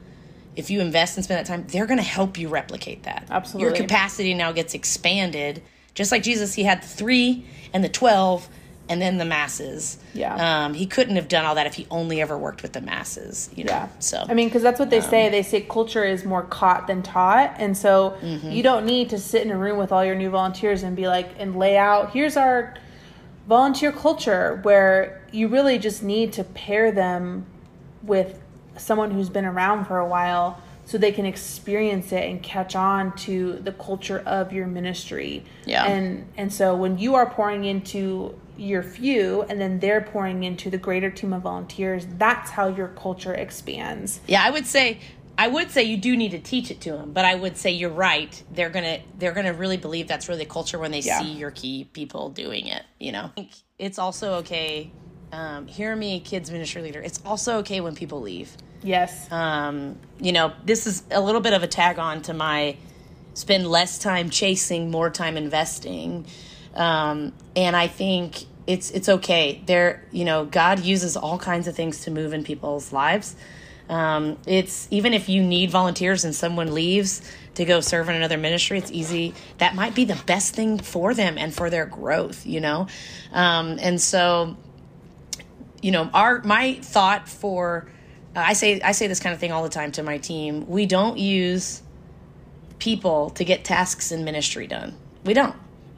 if 0.56 0.70
you 0.70 0.80
invest 0.80 1.16
and 1.16 1.24
spend 1.24 1.38
that 1.38 1.46
time, 1.46 1.66
they're 1.68 1.86
going 1.86 1.98
to 1.98 2.04
help 2.04 2.38
you 2.38 2.48
replicate 2.48 3.04
that. 3.04 3.26
Absolutely. 3.30 3.68
Your 3.68 3.76
capacity 3.76 4.34
now 4.34 4.52
gets 4.52 4.74
expanded. 4.74 5.62
Just 5.94 6.12
like 6.12 6.22
Jesus, 6.22 6.54
he 6.54 6.64
had 6.64 6.82
the 6.82 6.86
three 6.86 7.46
and 7.72 7.84
the 7.84 7.88
12 7.88 8.48
and 8.90 9.00
then 9.00 9.18
the 9.18 9.24
masses. 9.24 9.98
Yeah. 10.14 10.64
Um, 10.64 10.74
he 10.74 10.84
couldn't 10.84 11.14
have 11.14 11.28
done 11.28 11.44
all 11.44 11.54
that 11.54 11.68
if 11.68 11.74
he 11.74 11.86
only 11.92 12.20
ever 12.20 12.36
worked 12.36 12.62
with 12.62 12.72
the 12.72 12.80
masses. 12.80 13.48
You 13.54 13.62
know? 13.62 13.72
Yeah. 13.72 13.88
So 14.00 14.24
I 14.28 14.34
mean, 14.34 14.48
because 14.48 14.62
that's 14.62 14.80
what 14.80 14.90
they 14.90 14.98
um, 14.98 15.08
say. 15.08 15.28
They 15.28 15.44
say 15.44 15.60
culture 15.60 16.04
is 16.04 16.24
more 16.24 16.42
caught 16.42 16.88
than 16.88 17.02
taught, 17.02 17.54
and 17.58 17.76
so 17.76 18.18
mm-hmm. 18.20 18.50
you 18.50 18.64
don't 18.64 18.84
need 18.84 19.10
to 19.10 19.18
sit 19.18 19.42
in 19.42 19.52
a 19.52 19.56
room 19.56 19.78
with 19.78 19.92
all 19.92 20.04
your 20.04 20.16
new 20.16 20.28
volunteers 20.28 20.82
and 20.82 20.96
be 20.96 21.06
like 21.06 21.30
and 21.38 21.54
lay 21.56 21.76
out. 21.76 22.10
Here's 22.10 22.36
our 22.36 22.74
volunteer 23.46 23.92
culture 23.92 24.58
where 24.64 25.22
you 25.30 25.46
really 25.46 25.78
just 25.78 26.02
need 26.02 26.32
to 26.32 26.42
pair 26.42 26.90
them 26.90 27.46
with 28.02 28.39
someone 28.80 29.10
who's 29.10 29.28
been 29.28 29.44
around 29.44 29.86
for 29.86 29.98
a 29.98 30.06
while 30.06 30.60
so 30.84 30.98
they 30.98 31.12
can 31.12 31.24
experience 31.24 32.10
it 32.10 32.28
and 32.28 32.42
catch 32.42 32.74
on 32.74 33.14
to 33.14 33.54
the 33.60 33.72
culture 33.72 34.20
of 34.26 34.52
your 34.52 34.66
ministry. 34.66 35.44
Yeah. 35.64 35.86
And 35.86 36.26
and 36.36 36.52
so 36.52 36.74
when 36.74 36.98
you 36.98 37.14
are 37.14 37.30
pouring 37.30 37.64
into 37.64 38.36
your 38.56 38.82
few 38.82 39.42
and 39.42 39.60
then 39.60 39.78
they're 39.78 40.00
pouring 40.00 40.42
into 40.42 40.68
the 40.68 40.78
greater 40.78 41.10
team 41.10 41.32
of 41.32 41.42
volunteers, 41.42 42.06
that's 42.18 42.50
how 42.50 42.68
your 42.68 42.88
culture 42.88 43.32
expands. 43.32 44.20
Yeah, 44.26 44.42
I 44.44 44.50
would 44.50 44.66
say 44.66 44.98
I 45.38 45.48
would 45.48 45.70
say 45.70 45.84
you 45.84 45.96
do 45.96 46.16
need 46.16 46.32
to 46.32 46.38
teach 46.38 46.70
it 46.70 46.80
to 46.82 46.92
them, 46.92 47.12
but 47.12 47.24
I 47.24 47.34
would 47.34 47.56
say 47.56 47.70
you're 47.70 47.88
right. 47.88 48.42
They're 48.50 48.68
gonna 48.68 49.00
they're 49.16 49.32
gonna 49.32 49.54
really 49.54 49.76
believe 49.76 50.08
that's 50.08 50.28
really 50.28 50.44
culture 50.44 50.78
when 50.78 50.90
they 50.90 51.00
yeah. 51.00 51.20
see 51.20 51.32
your 51.32 51.50
key 51.50 51.84
people 51.84 52.30
doing 52.30 52.66
it. 52.66 52.82
You 52.98 53.12
know, 53.12 53.30
it's 53.78 53.98
also 53.98 54.34
okay. 54.38 54.90
Um, 55.32 55.68
hear 55.68 55.94
me, 55.94 56.18
kids 56.18 56.50
ministry 56.50 56.82
leader. 56.82 57.00
It's 57.00 57.20
also 57.24 57.58
okay 57.58 57.80
when 57.80 57.94
people 57.94 58.20
leave. 58.20 58.56
Yes. 58.82 59.30
Um, 59.30 59.98
you 60.20 60.32
know, 60.32 60.52
this 60.64 60.86
is 60.86 61.02
a 61.10 61.20
little 61.20 61.40
bit 61.40 61.52
of 61.52 61.62
a 61.62 61.66
tag 61.66 61.98
on 61.98 62.22
to 62.22 62.34
my 62.34 62.76
spend 63.34 63.66
less 63.66 63.98
time 63.98 64.30
chasing, 64.30 64.90
more 64.90 65.10
time 65.10 65.36
investing. 65.36 66.26
Um, 66.74 67.32
and 67.56 67.76
I 67.76 67.88
think 67.88 68.44
it's 68.66 68.90
it's 68.90 69.08
okay. 69.08 69.62
There, 69.66 70.04
you 70.10 70.24
know, 70.24 70.44
God 70.44 70.80
uses 70.80 71.16
all 71.16 71.38
kinds 71.38 71.66
of 71.68 71.74
things 71.74 72.02
to 72.02 72.10
move 72.10 72.32
in 72.32 72.44
people's 72.44 72.92
lives. 72.92 73.36
Um, 73.88 74.38
it's 74.46 74.86
even 74.92 75.14
if 75.14 75.28
you 75.28 75.42
need 75.42 75.70
volunteers 75.72 76.24
and 76.24 76.34
someone 76.34 76.72
leaves 76.72 77.22
to 77.56 77.64
go 77.64 77.80
serve 77.80 78.08
in 78.08 78.14
another 78.14 78.38
ministry, 78.38 78.78
it's 78.78 78.92
easy. 78.92 79.34
That 79.58 79.74
might 79.74 79.96
be 79.96 80.04
the 80.04 80.20
best 80.26 80.54
thing 80.54 80.78
for 80.78 81.12
them 81.12 81.36
and 81.36 81.52
for 81.52 81.70
their 81.70 81.86
growth, 81.86 82.46
you 82.46 82.60
know? 82.60 82.86
Um, 83.32 83.78
and 83.80 84.00
so, 84.00 84.56
you 85.82 85.90
know, 85.90 86.08
our, 86.14 86.40
my 86.42 86.74
thought 86.74 87.28
for, 87.28 87.90
I 88.34 88.52
say, 88.52 88.80
I 88.80 88.92
say 88.92 89.06
this 89.06 89.20
kind 89.20 89.34
of 89.34 89.40
thing 89.40 89.52
all 89.52 89.62
the 89.62 89.68
time 89.68 89.92
to 89.92 90.02
my 90.02 90.18
team. 90.18 90.68
We 90.68 90.86
don't 90.86 91.18
use 91.18 91.82
people 92.78 93.30
to 93.30 93.44
get 93.44 93.64
tasks 93.64 94.12
in 94.12 94.24
ministry 94.24 94.66
done. 94.66 94.96
We 95.24 95.34
don't. 95.34 95.56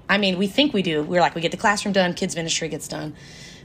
I 0.09 0.18
mean, 0.18 0.38
we 0.38 0.47
think 0.47 0.73
we 0.73 0.83
do. 0.83 1.03
We're 1.03 1.21
like, 1.21 1.35
we 1.35 1.40
get 1.40 1.53
the 1.53 1.57
classroom 1.57 1.92
done, 1.92 2.14
kids 2.14 2.37
ministry 2.37 2.68
gets 2.68 2.88
done. 2.88 3.14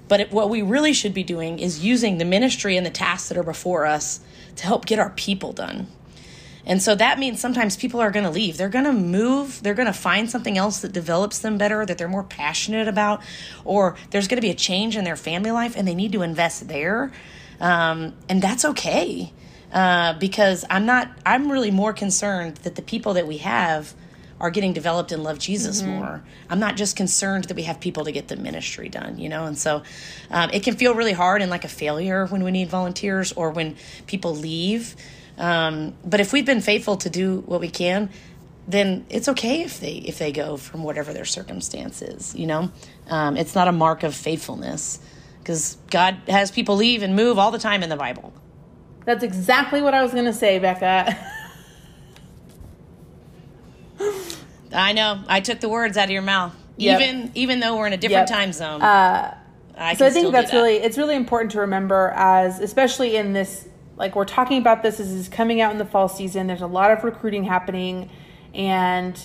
But 0.08 0.22
it, 0.22 0.32
what 0.32 0.50
we 0.50 0.62
really 0.62 0.94
should 0.94 1.14
be 1.14 1.24
doing 1.24 1.60
is 1.60 1.84
using 1.84 2.18
the 2.18 2.26
ministry 2.26 2.78
and 2.78 2.86
the 2.86 2.92
tasks 2.92 3.30
that 3.30 3.38
are 3.38 3.44
before 3.44 3.86
us 3.86 4.22
to 4.56 4.66
help 4.66 4.86
get 4.86 5.00
our 5.00 5.10
people 5.12 5.52
done. 5.52 5.88
And 6.66 6.82
so 6.82 6.96
that 6.96 7.18
means 7.18 7.40
sometimes 7.40 7.78
people 7.78 8.02
are 8.02 8.12
going 8.12 8.26
to 8.26 8.30
leave. 8.30 8.58
They're 8.58 8.68
going 8.68 8.86
to 8.86 8.94
move. 8.94 9.64
They're 9.64 9.74
going 9.74 9.88
to 9.88 9.94
find 9.94 10.30
something 10.30 10.58
else 10.58 10.82
that 10.82 10.92
develops 10.92 11.40
them 11.40 11.58
better, 11.58 11.86
that 11.86 11.98
they're 11.98 12.10
more 12.10 12.26
passionate 12.26 12.90
about, 12.90 13.22
or 13.64 13.96
there's 14.10 14.28
going 14.28 14.38
to 14.38 14.42
be 14.42 14.50
a 14.50 14.56
change 14.56 14.98
in 14.98 15.06
their 15.06 15.16
family 15.16 15.52
life 15.52 15.76
and 15.78 15.88
they 15.88 15.96
need 15.96 16.12
to 16.12 16.22
invest 16.24 16.68
there. 16.68 17.12
Um, 17.60 18.14
and 18.30 18.42
that's 18.42 18.66
okay 18.66 19.34
uh, 19.72 20.14
because 20.14 20.66
I'm 20.70 20.86
not, 20.86 21.10
I'm 21.26 21.52
really 21.52 21.72
more 21.72 21.94
concerned 21.94 22.58
that 22.58 22.76
the 22.76 22.82
people 22.82 23.16
that 23.16 23.28
we 23.28 23.38
have 23.38 23.94
are 24.40 24.52
getting 24.52 24.74
developed 24.74 25.12
and 25.12 25.24
love 25.24 25.40
Jesus 25.40 25.82
mm-hmm. 25.82 25.92
more. 25.92 26.24
I'm 26.50 26.60
not 26.60 26.76
just 26.76 26.96
concerned 26.96 27.46
that 27.46 27.56
we 27.56 27.64
have 27.64 27.80
people 27.80 28.06
to 28.06 28.12
get 28.12 28.28
the 28.28 28.36
ministry 28.36 28.88
done, 28.88 29.18
you 29.18 29.30
know? 29.30 29.46
And 29.46 29.58
so 29.58 29.82
um, 30.30 30.52
it 30.52 30.64
can 30.64 30.76
feel 30.76 30.94
really 30.94 31.14
hard 31.14 31.42
and 31.42 31.50
like 31.50 31.66
a 31.66 31.70
failure 31.70 32.28
when 32.28 32.44
we 32.44 32.52
need 32.52 32.70
volunteers 32.70 33.32
or 33.34 33.50
when 33.50 33.76
people 34.06 34.36
leave. 34.36 34.96
Um, 35.38 35.96
but 36.06 36.20
if 36.20 36.34
we've 36.34 36.46
been 36.46 36.62
faithful 36.62 36.98
to 36.98 37.10
do 37.10 37.42
what 37.46 37.62
we 37.62 37.70
can, 37.70 38.10
then 38.68 39.06
it's 39.10 39.30
okay 39.30 39.62
if 39.62 39.80
they 39.80 39.94
if 39.94 40.20
they 40.20 40.34
go 40.34 40.58
from 40.58 40.84
whatever 40.84 41.14
their 41.14 41.26
circumstances. 41.26 42.36
You 42.36 42.48
know, 42.48 42.72
um, 43.08 43.38
it's 43.38 43.56
not 43.56 43.68
a 43.68 43.72
mark 43.72 44.04
of 44.04 44.14
faithfulness 44.14 45.00
because 45.48 45.78
God 45.90 46.18
has 46.28 46.52
people 46.52 46.76
leave 46.76 47.04
and 47.04 47.16
move 47.16 47.40
all 47.40 47.52
the 47.52 47.58
time 47.58 47.82
in 47.82 47.88
the 47.88 47.96
Bible. 47.96 48.34
That's 49.06 49.24
exactly 49.24 49.82
what 49.82 49.94
I 49.94 50.04
was 50.04 50.12
going 50.12 50.26
to 50.26 50.34
say, 50.34 50.60
Becca. 50.60 51.18
I 54.74 54.92
know. 54.92 55.24
I 55.26 55.40
took 55.40 55.62
the 55.62 55.70
words 55.70 55.96
out 55.96 56.04
of 56.04 56.12
your 56.12 56.22
mouth. 56.22 56.54
Yep. 56.76 57.00
Even 57.00 57.32
even 57.34 57.60
though 57.62 57.78
we're 57.78 57.88
in 57.88 57.94
a 57.94 57.98
different 57.98 58.30
yep. 58.30 58.38
time 58.38 58.52
zone. 58.52 58.82
Uh, 58.82 59.38
I 59.78 59.94
so 59.94 60.06
I 60.06 60.10
think 60.10 60.34
that's 60.34 60.52
that. 60.52 60.58
really 60.58 60.76
it's 60.76 60.98
really 60.98 61.16
important 61.16 61.54
to 61.54 61.62
remember 61.62 62.12
as 62.16 62.60
especially 62.60 63.16
in 63.16 63.32
this 63.32 63.70
like 63.96 64.16
we're 64.18 64.26
talking 64.26 64.58
about 64.58 64.84
this, 64.84 64.98
this 64.98 65.08
is 65.08 65.30
coming 65.30 65.62
out 65.62 65.72
in 65.72 65.78
the 65.78 65.86
fall 65.86 66.10
season. 66.10 66.46
There's 66.48 66.62
a 66.62 66.68
lot 66.68 66.92
of 66.92 67.06
recruiting 67.06 67.46
happening. 67.46 68.10
And 68.54 69.18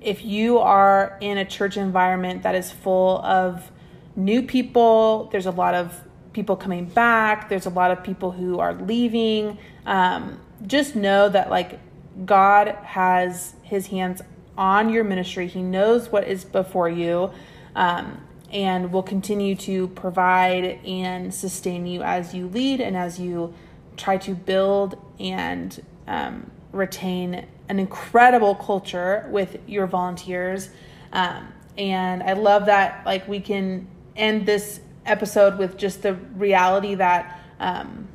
if 0.00 0.24
you 0.24 0.58
are 0.58 1.18
in 1.20 1.36
a 1.38 1.44
church 1.44 1.76
environment 1.76 2.44
that 2.44 2.54
is 2.54 2.70
full 2.70 3.18
of 3.18 3.70
new 4.16 4.42
people, 4.42 5.28
there's 5.30 5.46
a 5.46 5.50
lot 5.50 5.74
of 5.74 6.02
people 6.32 6.56
coming 6.56 6.86
back, 6.86 7.48
there's 7.48 7.66
a 7.66 7.70
lot 7.70 7.90
of 7.90 8.02
people 8.02 8.32
who 8.32 8.58
are 8.58 8.74
leaving. 8.74 9.58
Um, 9.84 10.40
just 10.66 10.96
know 10.96 11.28
that, 11.28 11.50
like, 11.50 11.78
God 12.24 12.68
has 12.82 13.54
his 13.62 13.86
hands 13.88 14.22
on 14.56 14.88
your 14.88 15.04
ministry, 15.04 15.46
He 15.46 15.62
knows 15.62 16.10
what 16.10 16.26
is 16.26 16.44
before 16.44 16.88
you. 16.88 17.30
Um, 17.74 18.22
and 18.50 18.92
will 18.92 19.02
continue 19.02 19.56
to 19.56 19.88
provide 19.88 20.64
and 20.84 21.34
sustain 21.34 21.86
you 21.86 22.02
as 22.02 22.32
you 22.32 22.46
lead 22.48 22.80
and 22.80 22.96
as 22.96 23.18
you 23.18 23.52
try 23.96 24.16
to 24.18 24.34
build 24.34 24.96
and 25.18 25.84
um, 26.06 26.50
retain 26.72 27.46
an 27.68 27.78
incredible 27.78 28.54
culture 28.54 29.26
with 29.30 29.58
your 29.66 29.86
volunteers. 29.86 30.70
Um, 31.12 31.52
and 31.76 32.22
I 32.22 32.34
love 32.34 32.66
that, 32.66 33.04
like, 33.04 33.26
we 33.26 33.40
can 33.40 33.88
end 34.16 34.46
this 34.46 34.80
episode 35.04 35.58
with 35.58 35.76
just 35.76 36.02
the 36.02 36.14
reality 36.14 36.94
that 36.94 37.40
um, 37.60 38.08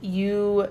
you 0.00 0.68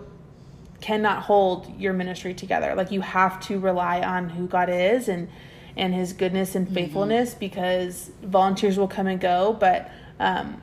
cannot 0.80 1.24
hold 1.24 1.80
your 1.80 1.94
ministry 1.94 2.34
together. 2.34 2.74
Like, 2.76 2.92
you 2.92 3.02
have 3.02 3.40
to 3.42 3.60
rely 3.60 4.02
on 4.02 4.30
who 4.30 4.48
God 4.48 4.70
is 4.70 5.08
and 5.08 5.30
and 5.78 5.94
his 5.94 6.14
goodness 6.14 6.56
and 6.56 6.66
mm-hmm. 6.66 6.76
faithfulness 6.76 7.32
mm-hmm. 7.32 7.40
because 7.40 8.12
volunteers 8.24 8.78
will 8.78 8.88
come 8.88 9.08
and 9.08 9.20
go, 9.20 9.54
but 9.54 9.90
um, 10.20 10.62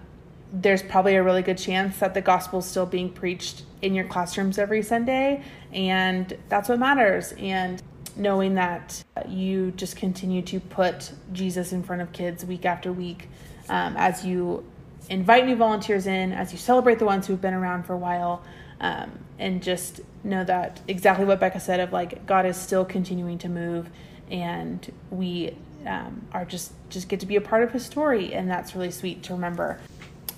there's 0.53 0.83
probably 0.83 1.17
a 1.17 1.23
really 1.23 1.43
good 1.43 1.59
chance 1.59 1.99
that 1.99 2.15
the 2.15 2.21
gospel 2.21 2.61
is 2.61 2.65
still 2.65 2.87
being 2.87 3.11
preached 3.11 3.65
in 3.83 3.95
your 3.95 4.05
classrooms 4.05 4.59
every 4.59 4.83
Sunday, 4.83 5.43
and 5.73 6.37
that's 6.49 6.69
what 6.69 6.79
matters. 6.79 7.33
And 7.39 7.83
knowing 8.17 8.55
that 8.55 9.05
you 9.29 9.71
just 9.73 9.97
continue 9.97 10.43
to 10.43 10.59
put 10.59 11.13
Jesus 11.33 11.73
in 11.73 11.83
front 11.83 12.03
of 12.03 12.13
kids 12.13 12.45
week 12.45 12.65
after 12.65 12.93
week 12.93 13.29
um, 13.69 13.97
as 13.97 14.25
you 14.25 14.65
invite 15.11 15.47
new 15.47 15.57
volunteers 15.57 16.07
in, 16.07 16.33
as 16.33 16.53
you 16.53 16.59
celebrate 16.59 16.99
the 16.99 17.05
ones 17.05 17.27
who've 17.27 17.41
been 17.41 17.55
around 17.55 17.85
for 17.85 17.95
a 17.95 17.99
while, 17.99 18.43
um, 18.81 19.11
and 19.39 19.63
just 19.63 20.01
know 20.25 20.45
that 20.45 20.81
exactly 20.89 21.25
what 21.25 21.41
Becca 21.41 21.61
said 21.61 21.81
of 21.81 21.93
like 21.93 22.27
God 22.27 22.47
is 22.47 22.57
still 22.57 22.85
continuing 22.85 23.39
to 23.39 23.49
move, 23.49 23.89
and 24.31 24.93
we 25.11 25.57
um, 25.87 26.27
are 26.33 26.45
just 26.45 26.73
just 26.91 27.09
get 27.09 27.21
to 27.21 27.27
be 27.27 27.37
a 27.37 27.41
part 27.41 27.63
of 27.63 27.73
His 27.73 27.85
story, 27.85 28.35
and 28.35 28.51
that's 28.51 28.75
really 28.75 28.91
sweet 28.91 29.23
to 29.25 29.35
remember. 29.35 29.81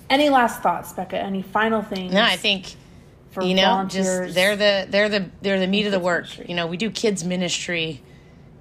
Any 0.09 0.29
last 0.29 0.61
thoughts, 0.61 0.91
Becca? 0.93 1.17
Any 1.17 1.41
final 1.41 1.81
things? 1.81 2.13
No, 2.13 2.21
I 2.21 2.35
think 2.35 2.75
you 3.41 3.53
know 3.53 3.85
just 3.87 4.33
they're 4.33 4.55
the 4.55 4.87
they're 4.89 5.09
the 5.09 5.29
they're 5.41 5.59
the 5.59 5.67
meat 5.67 5.85
of 5.85 5.91
the 5.91 5.99
work. 5.99 6.23
Ministry. 6.23 6.45
You 6.49 6.55
know, 6.55 6.67
we 6.67 6.77
do 6.77 6.89
kids 6.91 7.23
ministry, 7.23 8.01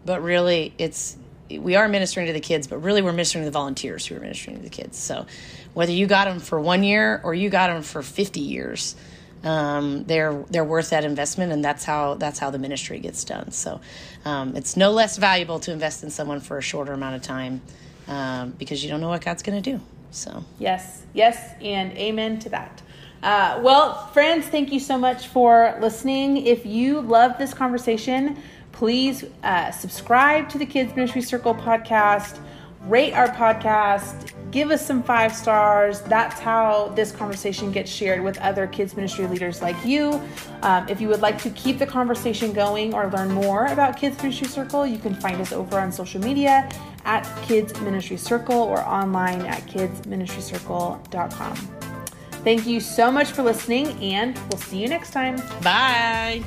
but 0.04 0.22
really 0.22 0.74
it's 0.78 1.16
we 1.58 1.76
are 1.76 1.88
ministering 1.88 2.26
to 2.26 2.32
the 2.32 2.40
kids, 2.40 2.66
but 2.66 2.78
really 2.78 3.02
we're 3.02 3.12
ministering 3.12 3.44
to 3.44 3.50
the 3.50 3.52
volunteers 3.52 4.06
who 4.06 4.16
are 4.16 4.20
ministering 4.20 4.56
to 4.56 4.62
the 4.62 4.70
kids. 4.70 4.98
So 4.98 5.26
whether 5.74 5.92
you 5.92 6.06
got 6.06 6.26
them 6.26 6.40
for 6.40 6.60
one 6.60 6.82
year 6.82 7.20
or 7.24 7.34
you 7.34 7.50
got 7.50 7.68
them 7.68 7.82
for 7.82 8.02
50 8.02 8.40
years, 8.40 8.96
um, 9.42 10.04
they're 10.04 10.44
they're 10.50 10.64
worth 10.64 10.90
that 10.90 11.04
investment, 11.04 11.50
and 11.50 11.64
that's 11.64 11.84
how 11.84 12.14
that's 12.14 12.38
how 12.38 12.50
the 12.50 12.58
ministry 12.58 12.98
gets 12.98 13.24
done. 13.24 13.52
So 13.52 13.80
um, 14.24 14.54
it's 14.54 14.76
no 14.76 14.90
less 14.90 15.16
valuable 15.16 15.58
to 15.60 15.72
invest 15.72 16.04
in 16.04 16.10
someone 16.10 16.40
for 16.40 16.58
a 16.58 16.62
shorter 16.62 16.92
amount 16.92 17.16
of 17.16 17.22
time 17.22 17.62
um, 18.06 18.50
because 18.50 18.84
you 18.84 18.90
don't 18.90 19.00
know 19.00 19.08
what 19.08 19.24
God's 19.24 19.42
going 19.42 19.62
to 19.62 19.72
do. 19.72 19.80
So, 20.10 20.44
yes, 20.58 21.02
yes, 21.14 21.54
and 21.62 21.92
amen 21.92 22.40
to 22.40 22.48
that. 22.50 22.82
Uh, 23.22 23.60
well, 23.62 24.08
friends, 24.08 24.46
thank 24.46 24.72
you 24.72 24.80
so 24.80 24.98
much 24.98 25.28
for 25.28 25.76
listening. 25.80 26.38
If 26.38 26.66
you 26.66 27.00
love 27.00 27.38
this 27.38 27.54
conversation, 27.54 28.36
please 28.81 29.27
uh, 29.43 29.71
subscribe 29.71 30.49
to 30.49 30.57
the 30.57 30.64
Kids 30.64 30.97
Ministry 30.97 31.21
Circle 31.21 31.55
podcast, 31.55 32.40
rate 32.87 33.12
our 33.12 33.29
podcast, 33.29 34.33
give 34.51 34.71
us 34.71 34.87
some 34.87 35.03
five 35.03 35.37
stars. 35.37 36.01
That's 36.01 36.40
how 36.40 36.88
this 36.97 37.12
conversation 37.12 37.73
gets 37.73 37.90
shared 37.90 38.25
with 38.25 38.38
other 38.38 38.66
kids 38.66 38.97
ministry 38.97 39.27
leaders 39.27 39.61
like 39.61 39.77
you. 39.85 40.19
Um, 40.62 40.88
if 40.88 40.99
you 40.99 41.09
would 41.09 41.21
like 41.21 41.37
to 41.43 41.51
keep 41.51 41.79
the 41.79 41.85
conversation 41.85 42.55
going 42.55 42.95
or 42.95 43.11
learn 43.11 43.31
more 43.31 43.66
about 43.66 43.99
Kids 43.99 44.16
Ministry 44.23 44.47
Circle, 44.47 44.87
you 44.87 44.97
can 44.97 45.14
find 45.14 45.38
us 45.43 45.53
over 45.53 45.79
on 45.79 45.93
social 45.93 46.23
media 46.23 46.66
at 47.05 47.25
Kids 47.43 47.79
Ministry 47.83 48.16
Circle 48.16 48.57
or 48.57 48.81
online 48.81 49.43
at 49.43 49.61
kidsministrycircle.com. 49.66 51.55
Thank 52.45 52.66
you 52.66 52.81
so 52.81 53.12
much 53.12 53.33
for 53.33 53.43
listening, 53.43 53.88
and 54.03 54.38
we'll 54.49 54.59
see 54.59 54.79
you 54.79 54.88
next 54.88 55.11
time. 55.11 55.37
Bye. 55.62 56.43